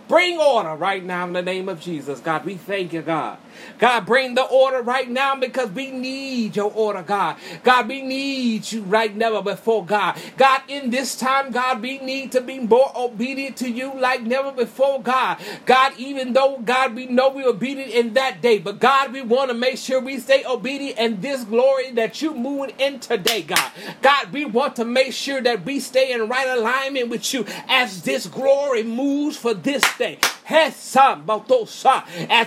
Bring 0.09 0.37
order 0.41 0.75
right 0.75 1.05
now 1.05 1.25
in 1.27 1.31
the 1.31 1.41
name 1.41 1.69
of 1.69 1.79
Jesus, 1.79 2.19
God. 2.19 2.43
We 2.43 2.55
thank 2.55 2.91
you, 2.91 3.01
God. 3.01 3.37
God, 3.79 4.05
bring 4.05 4.35
the 4.35 4.43
order 4.43 4.81
right 4.81 5.09
now 5.09 5.35
because 5.35 5.69
we 5.71 5.91
need 5.91 6.55
your 6.55 6.71
order, 6.73 7.03
God. 7.03 7.37
God, 7.63 7.87
we 7.87 8.01
need 8.01 8.71
you 8.71 8.81
right 8.83 9.15
never 9.15 9.41
before, 9.41 9.85
God. 9.85 10.19
God, 10.37 10.61
in 10.67 10.89
this 10.89 11.15
time, 11.15 11.51
God, 11.51 11.81
we 11.81 11.99
need 11.99 12.31
to 12.31 12.41
be 12.41 12.59
more 12.59 12.91
obedient 12.95 13.57
to 13.57 13.69
you 13.69 13.93
like 13.99 14.23
never 14.23 14.51
before, 14.51 15.01
God. 15.01 15.37
God, 15.65 15.93
even 15.97 16.33
though, 16.33 16.59
God, 16.63 16.95
we 16.95 17.05
know 17.05 17.29
we 17.29 17.43
were 17.43 17.49
obedient 17.49 17.91
in 17.91 18.13
that 18.13 18.41
day, 18.41 18.59
but 18.59 18.79
God, 18.79 19.13
we 19.13 19.21
want 19.21 19.49
to 19.49 19.53
make 19.53 19.77
sure 19.77 19.99
we 19.99 20.19
stay 20.19 20.43
obedient 20.45 20.97
in 20.97 21.21
this 21.21 21.43
glory 21.43 21.91
that 21.91 22.21
you 22.21 22.33
moving 22.33 22.75
in 22.79 22.99
today, 22.99 23.41
God. 23.41 23.71
God, 24.01 24.31
we 24.31 24.45
want 24.45 24.75
to 24.77 24.85
make 24.85 25.13
sure 25.13 25.41
that 25.41 25.65
we 25.65 25.79
stay 25.79 26.11
in 26.11 26.27
right 26.27 26.47
alignment 26.47 27.09
with 27.09 27.33
you 27.33 27.45
as 27.67 28.03
this 28.03 28.27
glory 28.27 28.83
moves 28.83 29.37
for 29.37 29.53
this 29.53 29.83
day. 29.97 30.19
As 30.49 30.95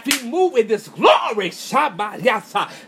we 0.07 0.23
move 0.23 0.57
in 0.57 0.69
this 0.69 0.89
glory, 0.89 1.00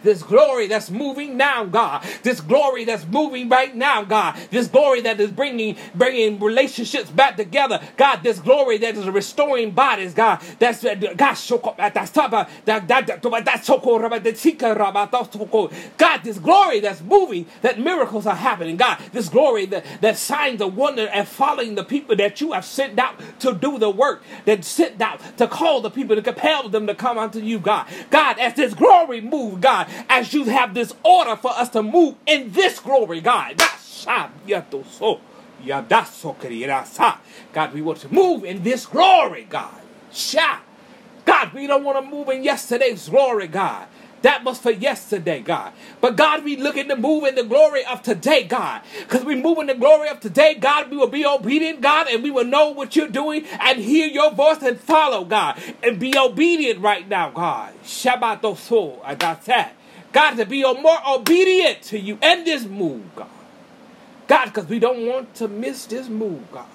this 0.02 0.22
glory 0.22 0.66
that's 0.68 0.90
moving 0.90 1.36
now, 1.36 1.64
God. 1.64 2.04
This 2.22 2.40
glory 2.40 2.84
that's 2.84 3.06
moving 3.06 3.48
right 3.48 3.74
now, 3.74 4.04
God. 4.04 4.36
This 4.50 4.68
glory 4.68 5.00
that 5.02 5.20
is 5.20 5.30
bringing 5.30 5.76
bringing 5.94 6.38
relationships 6.40 7.10
back 7.10 7.36
together, 7.36 7.80
God. 7.96 8.22
This 8.22 8.38
glory 8.40 8.78
that 8.78 8.96
is 8.96 9.08
restoring 9.08 9.72
bodies, 9.72 10.14
God. 10.14 10.40
That's 10.58 10.82
God. 10.82 11.12
God. 15.98 16.22
This 16.24 16.38
glory 16.38 16.80
that's 16.80 17.00
moving, 17.02 17.46
that 17.62 17.80
miracles 17.80 18.26
are 18.26 18.36
happening, 18.36 18.76
God. 18.76 18.98
This 19.12 19.28
glory 19.28 19.66
that 19.66 19.84
that 20.00 20.16
signs 20.18 20.60
of 20.60 20.76
wonder 20.76 21.06
and 21.08 21.26
following 21.28 21.74
the 21.74 21.84
people 21.84 22.16
that 22.16 22.40
you 22.40 22.52
have 22.52 22.64
sent 22.64 22.98
out 22.98 23.14
to 23.40 23.54
do 23.54 23.78
the 23.78 23.90
work, 23.90 24.22
that 24.44 24.64
sent 24.64 25.00
out 25.00 25.20
to 25.38 25.46
call 25.46 25.80
the 25.80 25.90
people, 25.90 26.16
to 26.16 26.22
compel 26.22 26.68
them 26.68 26.86
to 26.86 26.94
come 26.94 27.18
unto 27.18 27.40
you, 27.40 27.58
God. 27.58 27.86
God, 28.10 28.38
as 28.38 28.54
this 28.54 28.74
glory 28.74 29.20
move, 29.20 29.60
God, 29.60 29.88
as 30.08 30.32
you 30.34 30.44
have 30.44 30.74
this 30.74 30.94
order 31.04 31.36
for 31.36 31.50
us 31.52 31.68
to 31.70 31.82
move 31.82 32.16
in 32.26 32.52
this 32.52 32.78
glory, 32.80 33.20
God. 33.20 33.60
God, 37.52 37.74
we 37.74 37.82
want 37.82 37.98
to 38.00 38.12
move 38.12 38.44
in 38.44 38.62
this 38.62 38.86
glory, 38.86 39.46
God. 39.48 39.74
God, 41.24 41.52
we 41.54 41.66
don't 41.66 41.84
want 41.84 42.04
to 42.04 42.10
move 42.10 42.28
in 42.28 42.42
yesterday's 42.44 43.08
glory, 43.08 43.46
God. 43.46 43.86
That 44.22 44.44
was 44.44 44.58
for 44.58 44.70
yesterday, 44.70 45.40
God. 45.40 45.72
But 46.00 46.16
God, 46.16 46.44
we 46.44 46.56
looking 46.56 46.88
to 46.88 46.96
move 46.96 47.24
in 47.24 47.34
the 47.34 47.44
glory 47.44 47.84
of 47.84 48.02
today, 48.02 48.44
God. 48.44 48.82
Because 49.00 49.24
we 49.24 49.36
move 49.36 49.58
in 49.58 49.66
the 49.66 49.74
glory 49.74 50.08
of 50.08 50.20
today, 50.20 50.54
God, 50.54 50.90
we 50.90 50.96
will 50.96 51.08
be 51.08 51.26
obedient, 51.26 51.80
God, 51.80 52.08
and 52.08 52.22
we 52.22 52.30
will 52.30 52.44
know 52.44 52.70
what 52.70 52.96
you're 52.96 53.08
doing 53.08 53.44
and 53.60 53.78
hear 53.78 54.06
your 54.06 54.32
voice 54.32 54.62
and 54.62 54.80
follow, 54.80 55.24
God. 55.24 55.60
And 55.82 55.98
be 55.98 56.16
obedient 56.16 56.80
right 56.80 57.08
now, 57.08 57.30
God. 57.30 57.74
Shabbat 57.84 58.42
oso, 58.42 58.98
I 59.04 59.14
got 59.14 59.44
that. 59.46 59.74
God, 60.12 60.36
to 60.36 60.46
be 60.46 60.62
more 60.62 60.98
obedient 61.08 61.82
to 61.84 61.98
you 61.98 62.18
and 62.22 62.46
this 62.46 62.64
move, 62.64 63.02
God. 63.16 63.28
God, 64.28 64.46
because 64.46 64.66
we 64.66 64.78
don't 64.78 65.06
want 65.06 65.34
to 65.36 65.48
miss 65.48 65.86
this 65.86 66.08
move, 66.08 66.50
God. 66.52 66.66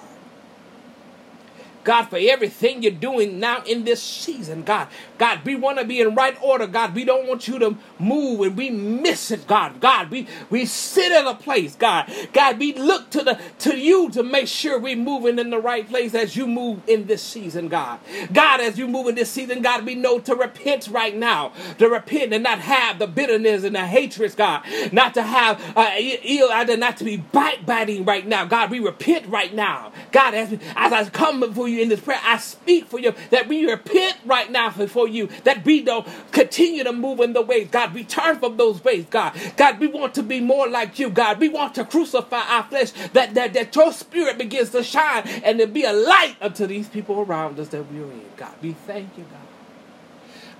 God, 1.88 2.10
for 2.10 2.18
everything 2.20 2.82
you're 2.82 2.92
doing 2.92 3.40
now 3.40 3.62
in 3.62 3.84
this 3.84 4.02
season, 4.02 4.62
God. 4.62 4.88
God, 5.16 5.40
we 5.46 5.54
want 5.54 5.78
to 5.78 5.86
be 5.86 6.02
in 6.02 6.14
right 6.14 6.36
order, 6.42 6.66
God. 6.66 6.94
We 6.94 7.02
don't 7.02 7.26
want 7.26 7.48
you 7.48 7.58
to 7.60 7.78
move 7.98 8.42
and 8.42 8.58
we 8.58 8.68
miss 8.68 9.30
it, 9.30 9.46
God. 9.46 9.80
God, 9.80 10.10
we, 10.10 10.26
we 10.50 10.66
sit 10.66 11.10
in 11.12 11.26
a 11.26 11.34
place, 11.34 11.76
God. 11.76 12.12
God, 12.34 12.58
we 12.58 12.74
look 12.74 13.08
to 13.12 13.22
the 13.22 13.40
to 13.60 13.78
you 13.78 14.10
to 14.10 14.22
make 14.22 14.48
sure 14.48 14.78
we're 14.78 14.96
moving 14.96 15.38
in 15.38 15.48
the 15.48 15.58
right 15.58 15.88
place 15.88 16.14
as 16.14 16.36
you 16.36 16.46
move 16.46 16.86
in 16.86 17.06
this 17.06 17.22
season, 17.22 17.68
God. 17.68 18.00
God, 18.34 18.60
as 18.60 18.78
you 18.78 18.86
move 18.86 19.06
in 19.06 19.14
this 19.14 19.30
season, 19.30 19.62
God, 19.62 19.86
we 19.86 19.94
know 19.94 20.18
to 20.18 20.34
repent 20.34 20.88
right 20.88 21.16
now. 21.16 21.52
To 21.78 21.88
repent 21.88 22.34
and 22.34 22.44
not 22.44 22.58
have 22.58 22.98
the 22.98 23.06
bitterness 23.06 23.64
and 23.64 23.74
the 23.74 23.86
hatred, 23.86 24.36
God. 24.36 24.62
Not 24.92 25.14
to 25.14 25.22
have 25.22 25.58
uh, 25.74 25.90
ill, 25.96 26.50
not 26.76 26.98
to 26.98 27.04
be 27.04 27.16
bite 27.16 27.64
biting 27.64 28.04
right 28.04 28.26
now. 28.26 28.44
God, 28.44 28.70
we 28.70 28.78
repent 28.78 29.26
right 29.28 29.54
now. 29.54 29.90
God, 30.12 30.34
as, 30.34 30.52
as 30.76 30.92
I 30.92 31.08
come 31.08 31.40
before 31.40 31.68
you 31.68 31.77
in 31.80 31.88
this 31.88 32.00
prayer, 32.00 32.20
I 32.22 32.38
speak 32.38 32.86
for 32.86 32.98
you 32.98 33.14
that 33.30 33.48
we 33.48 33.70
repent 33.70 34.18
right 34.24 34.50
now 34.50 34.70
before 34.70 35.08
you, 35.08 35.28
that 35.44 35.64
we 35.64 35.82
don't 35.82 36.06
continue 36.32 36.84
to 36.84 36.92
move 36.92 37.20
in 37.20 37.32
the 37.32 37.42
ways. 37.42 37.68
God, 37.70 37.94
we 37.94 38.04
turn 38.04 38.38
from 38.38 38.56
those 38.56 38.82
ways, 38.84 39.06
God. 39.10 39.38
God, 39.56 39.78
we 39.80 39.86
want 39.88 40.14
to 40.14 40.22
be 40.22 40.40
more 40.40 40.68
like 40.68 40.98
you, 40.98 41.10
God. 41.10 41.40
We 41.40 41.48
want 41.48 41.74
to 41.76 41.84
crucify 41.84 42.40
our 42.40 42.64
flesh, 42.64 42.92
that, 43.12 43.34
that, 43.34 43.54
that 43.54 43.74
your 43.76 43.92
spirit 43.92 44.38
begins 44.38 44.70
to 44.70 44.82
shine 44.82 45.26
and 45.44 45.58
to 45.58 45.66
be 45.66 45.84
a 45.84 45.92
light 45.92 46.36
unto 46.40 46.66
these 46.66 46.88
people 46.88 47.20
around 47.20 47.58
us 47.60 47.68
that 47.68 47.90
we're 47.90 48.04
in. 48.04 48.22
God, 48.36 48.54
we 48.62 48.72
thank 48.72 49.16
you, 49.18 49.24
God. 49.24 49.47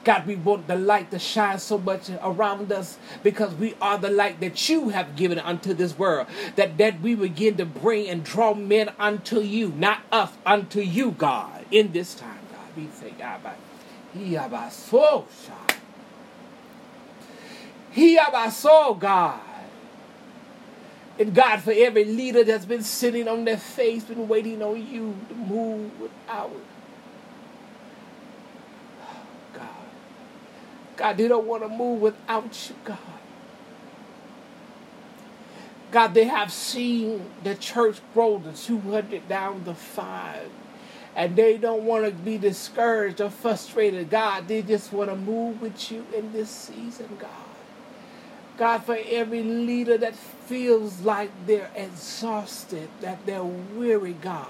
God, 0.08 0.26
we 0.26 0.36
want 0.36 0.66
the 0.66 0.74
light 0.74 1.10
to 1.10 1.18
shine 1.18 1.58
so 1.58 1.76
much 1.76 2.08
around 2.22 2.72
us 2.72 2.96
because 3.22 3.54
we 3.54 3.74
are 3.78 3.98
the 3.98 4.08
light 4.08 4.40
that 4.40 4.66
you 4.66 4.88
have 4.88 5.16
given 5.16 5.38
unto 5.38 5.74
this 5.74 5.98
world. 5.98 6.28
That 6.56 6.78
that 6.78 7.02
we 7.02 7.14
begin 7.14 7.58
to 7.58 7.66
bring 7.66 8.08
and 8.08 8.24
draw 8.24 8.54
men 8.54 8.90
unto 8.98 9.40
you, 9.40 9.68
not 9.76 10.00
us, 10.10 10.32
unto 10.46 10.80
you, 10.80 11.10
God, 11.10 11.62
in 11.70 11.92
this 11.92 12.14
time, 12.14 12.38
God. 12.50 12.88
We. 14.14 14.18
He 14.18 14.34
about 14.36 14.72
so 14.72 15.26
He 17.90 18.16
about 18.16 18.54
so 18.54 18.94
God. 18.94 19.40
And 21.18 21.34
God, 21.34 21.60
for 21.60 21.74
every 21.76 22.06
leader 22.06 22.44
that's 22.44 22.64
been 22.64 22.82
sitting 22.82 23.28
on 23.28 23.44
their 23.44 23.58
face, 23.58 24.04
been 24.04 24.26
waiting 24.26 24.62
on 24.62 24.90
you 24.90 25.14
to 25.28 25.34
move 25.34 26.00
without 26.00 26.50
God, 30.98 31.16
they 31.16 31.28
don't 31.28 31.46
want 31.46 31.62
to 31.62 31.68
move 31.68 32.02
without 32.02 32.68
you, 32.68 32.76
God. 32.84 32.98
God, 35.92 36.12
they 36.12 36.24
have 36.24 36.52
seen 36.52 37.24
the 37.44 37.54
church 37.54 38.00
grow 38.12 38.40
to 38.40 38.52
200 38.52 39.28
down 39.28 39.64
to 39.64 39.74
5. 39.74 40.50
And 41.14 41.36
they 41.36 41.56
don't 41.56 41.84
want 41.84 42.04
to 42.04 42.10
be 42.10 42.36
discouraged 42.36 43.20
or 43.20 43.30
frustrated. 43.30 44.10
God, 44.10 44.48
they 44.48 44.60
just 44.62 44.92
want 44.92 45.08
to 45.10 45.16
move 45.16 45.62
with 45.62 45.90
you 45.90 46.04
in 46.14 46.32
this 46.32 46.50
season, 46.50 47.16
God. 47.18 47.30
God, 48.58 48.78
for 48.78 48.98
every 49.08 49.42
leader 49.44 49.96
that 49.98 50.16
feels 50.16 51.00
like 51.02 51.30
they're 51.46 51.70
exhausted, 51.76 52.88
that 53.00 53.24
they're 53.24 53.44
weary, 53.44 54.14
God. 54.14 54.48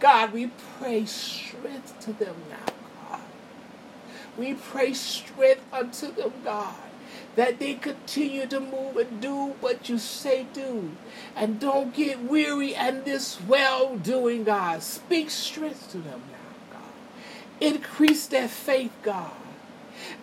God, 0.00 0.32
we 0.32 0.50
pray 0.78 1.04
strength 1.04 2.00
to 2.00 2.12
them 2.14 2.36
now. 2.50 2.77
We 4.38 4.54
pray 4.54 4.92
strength 4.94 5.62
unto 5.72 6.12
them, 6.12 6.32
God, 6.44 6.74
that 7.36 7.58
they 7.58 7.74
continue 7.74 8.46
to 8.46 8.60
move 8.60 8.96
and 8.96 9.20
do 9.20 9.48
what 9.60 9.88
you 9.88 9.98
say 9.98 10.46
do. 10.52 10.90
And 11.36 11.60
don't 11.60 11.94
get 11.94 12.22
weary 12.24 12.74
and 12.74 13.04
this 13.04 13.40
well 13.42 13.96
doing, 13.96 14.44
God. 14.44 14.82
Speak 14.82 15.30
strength 15.30 15.90
to 15.92 15.98
them 15.98 16.22
now, 16.32 16.78
God. 16.78 16.92
Increase 17.60 18.26
their 18.28 18.48
faith, 18.48 18.92
God. 19.02 19.32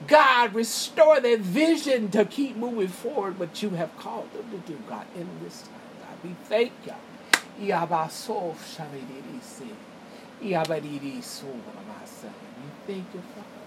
God, 0.07 0.53
restore 0.55 1.19
their 1.19 1.37
vision 1.37 2.09
to 2.11 2.25
keep 2.25 2.55
moving 2.55 2.87
forward 2.87 3.37
what 3.39 3.61
you 3.63 3.71
have 3.71 3.95
called 3.97 4.31
them 4.33 4.49
to 4.51 4.57
do, 4.73 4.79
God, 4.89 5.05
in 5.15 5.27
this 5.43 5.61
time, 5.63 5.71
God. 6.01 6.17
We 6.23 6.35
thank 6.45 6.71
you. 6.85 6.93
We 7.61 7.71
thank 12.93 13.05
you, 13.13 13.21
Father. 13.35 13.64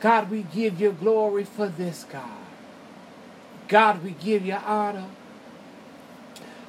God, 0.00 0.30
we 0.30 0.42
give 0.42 0.80
you 0.80 0.92
glory 0.92 1.44
for 1.44 1.68
this, 1.68 2.04
God. 2.04 2.24
God, 3.68 4.02
we 4.02 4.12
give 4.12 4.44
you 4.44 4.54
honor 4.54 5.06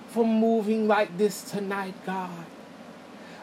for 0.10 0.26
moving 0.26 0.88
like 0.88 1.18
this 1.18 1.50
tonight, 1.50 1.94
God. 2.06 2.46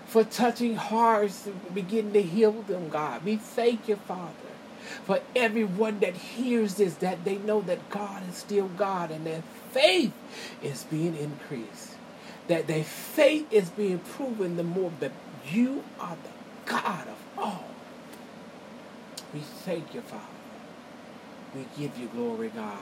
For 0.06 0.24
touching 0.24 0.76
hearts 0.76 1.46
and 1.46 1.74
begin 1.74 2.12
to 2.12 2.22
heal 2.22 2.52
them, 2.62 2.88
God. 2.88 3.24
We 3.24 3.36
thank 3.36 3.88
you, 3.88 3.96
Father, 3.96 4.32
for 5.04 5.20
everyone 5.34 6.00
that 6.00 6.14
hears 6.14 6.74
this, 6.74 6.94
that 6.96 7.24
they 7.24 7.36
know 7.38 7.60
that 7.62 7.90
God 7.90 8.22
is 8.28 8.36
still 8.36 8.68
God 8.68 9.10
and 9.10 9.26
their 9.26 9.42
faith 9.72 10.12
is 10.62 10.84
being 10.84 11.16
increased. 11.16 11.96
That 12.48 12.66
their 12.66 12.84
faith 12.84 13.46
is 13.52 13.70
being 13.70 13.98
proven 13.98 14.56
the 14.56 14.62
more 14.62 14.92
that 15.00 15.12
you 15.50 15.84
are 16.00 16.16
the 16.16 16.70
God 16.70 17.08
of 17.08 17.18
all. 17.38 17.67
We 19.34 19.40
thank 19.40 19.94
you, 19.94 20.00
Father. 20.02 20.24
We 21.54 21.66
give 21.78 21.98
you 21.98 22.08
glory, 22.08 22.50
God. 22.50 22.78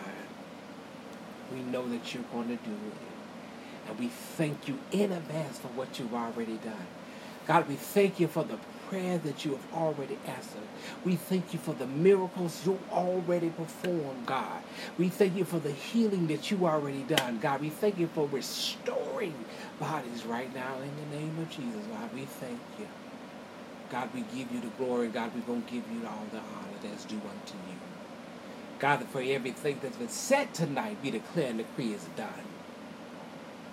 We 1.52 1.61
know 1.61 1.88
that 1.88 2.14
you're 2.14 2.24
going 2.32 2.48
to 2.48 2.56
do 2.56 2.72
it. 2.72 3.88
And 3.88 3.98
we 3.98 4.09
thank 4.09 4.68
you 4.68 4.78
in 4.92 5.12
advance 5.12 5.59
for 5.59 5.68
what 5.68 5.98
you've 5.98 6.14
already 6.14 6.56
done. 6.59 6.87
God, 7.46 7.68
we 7.68 7.76
thank 7.76 8.20
you 8.20 8.26
for 8.28 8.44
the 8.44 8.59
prayer 8.88 9.18
that 9.18 9.44
you 9.44 9.52
have 9.52 9.74
already 9.74 10.18
answered. 10.26 10.62
We 11.04 11.16
thank 11.16 11.52
you 11.52 11.61
for 11.61 11.74
the 11.74 11.87
miracles 11.87 12.66
you 12.66 12.78
already 12.92 13.50
performed, 13.50 14.26
God. 14.26 14.62
We 14.98 15.09
thank 15.09 15.37
you 15.37 15.44
for 15.44 15.61
the 15.61 15.72
healing 15.72 16.26
that 16.28 16.50
you 16.50 16.66
already 16.66 17.02
done, 17.04 17.38
God. 17.40 17.61
We 17.61 17.70
thank 17.70 17.98
you 17.98 18.09
for 18.09 18.28
restoring 18.28 19.35
bodies 19.80 20.24
right 20.26 20.52
now 20.54 20.76
in 20.78 21.11
the 21.11 21.16
name 21.16 21.38
of 21.40 21.50
Jesus, 21.50 21.87
God. 21.92 22.11
We 22.14 22.24
thank 22.24 22.61
you. 22.78 23.06
God, 23.90 24.11
we 24.14 24.22
give 24.22 24.51
you 24.53 24.61
the 24.61 24.68
glory. 24.79 25.09
God, 25.09 25.33
we're 25.35 25.42
going 25.42 25.62
to 25.62 25.70
give 25.72 25.85
you 25.90 26.07
all 26.07 26.27
the 26.33 26.38
honor 26.38 26.79
that's 26.83 27.05
due 27.05 27.16
unto 27.16 27.55
you. 27.55 27.79
God, 28.79 29.05
for 29.07 29.22
everything 29.22 29.79
that's 29.83 29.96
been 29.96 30.09
said 30.09 30.53
tonight, 30.53 30.99
we 31.03 31.11
declare 31.11 31.49
and 31.49 31.59
decree 31.59 31.92
is 31.92 32.05
done. 32.16 32.29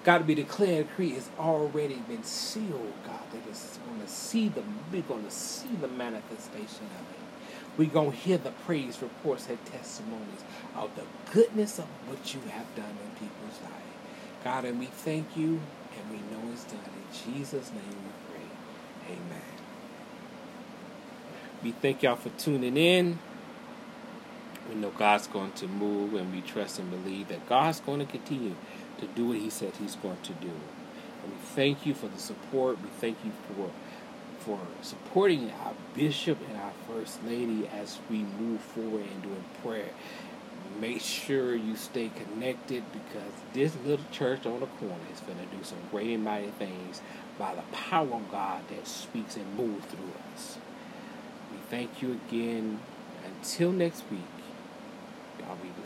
God, 0.04 0.28
we 0.28 0.36
declare 0.36 0.82
and 0.82 0.88
decree 0.90 1.12
is 1.12 1.30
already 1.40 1.96
been 2.08 2.24
sealed, 2.24 2.94
God. 3.06 3.22
That 3.32 3.50
is 3.52 3.80
going 3.88 4.02
to 4.02 4.08
see 4.08 4.50
the, 4.50 4.64
we're 4.92 5.02
going 5.02 5.26
to 5.26 5.32
see 5.32 5.70
the 5.82 5.88
manifestation 5.88 6.88
of 7.00 7.08
it. 7.12 7.24
We're 7.78 7.90
going 7.90 8.12
to 8.12 8.18
hear 8.18 8.38
the 8.38 8.52
praise 8.52 9.02
reports 9.02 9.48
and 9.50 9.64
testimonies 9.66 10.44
of 10.76 10.96
the 10.96 11.04
goodness 11.32 11.80
of 11.80 11.86
what 12.08 12.34
you 12.34 12.42
have 12.52 12.76
done 12.76 12.86
in 13.04 13.12
people's 13.20 13.60
lives. 13.62 13.84
God, 14.44 14.66
and 14.66 14.80
we 14.80 14.86
thank 14.86 15.36
you 15.36 15.60
and 15.98 16.12
we 16.12 16.18
know 16.18 16.52
it's 16.54 16.66
done. 16.66 16.80
In 16.80 17.34
Jesus' 17.34 17.72
name 17.72 17.82
we 17.88 18.36
pray. 18.36 19.16
Amen. 19.16 19.53
We 21.64 21.72
thank 21.72 22.04
y'all 22.04 22.18
for 22.18 22.28
tuning 22.30 22.76
in. 22.76 23.20
We 24.68 24.76
know 24.76 24.90
God's 24.90 25.28
going 25.28 25.54
to 25.54 25.68
move, 25.68 26.14
and 26.14 26.34
we 26.34 26.42
trust 26.42 26.78
and 26.78 26.92
believe 26.92 27.30
that 27.30 27.48
God's 27.48 27.80
going 27.80 28.00
to 28.00 28.06
continue 28.06 28.56
to 28.98 29.08
do 29.08 29.28
what 29.28 29.38
He 29.38 29.50
said 29.50 29.72
He's 29.80 29.96
going 29.96 30.18
to 30.24 30.34
do. 30.34 30.52
And 31.24 31.32
we 31.32 31.38
thank 31.56 31.86
you 31.86 31.94
for 31.94 32.08
the 32.08 32.18
support. 32.20 32.82
We 32.82 32.90
thank 33.00 33.18
you 33.24 33.32
for 33.48 33.72
for 34.40 34.60
supporting 34.82 35.50
our 35.64 35.72
bishop 35.96 36.38
and 36.50 36.58
our 36.58 36.74
first 36.86 37.24
lady 37.24 37.66
as 37.70 37.98
we 38.10 38.18
move 38.18 38.60
forward 38.60 39.06
in 39.06 39.22
doing 39.22 39.46
prayer. 39.64 39.92
Make 40.82 41.00
sure 41.00 41.56
you 41.56 41.78
stay 41.78 42.10
connected 42.10 42.84
because 42.92 43.32
this 43.54 43.74
little 43.86 44.06
church 44.12 44.46
on 44.46 44.60
the 44.60 44.66
corner 44.66 44.96
is 45.14 45.22
going 45.22 45.38
to 45.38 45.56
do 45.56 45.64
some 45.64 45.78
great 45.92 46.14
and 46.14 46.26
mighty 46.26 46.52
things 46.60 47.00
by 47.40 47.56
the 47.56 47.62
power 47.72 48.16
of 48.16 48.30
God 48.32 48.68
that 48.68 48.86
speaks 48.86 49.38
and 49.38 49.56
moves 49.56 49.86
through 49.86 50.12
us. 50.34 50.58
Thank 51.74 52.04
you 52.04 52.20
again. 52.30 52.80
Until 53.26 53.72
next 53.72 54.04
week, 54.12 54.20
y'all 55.40 55.56
be. 55.56 55.83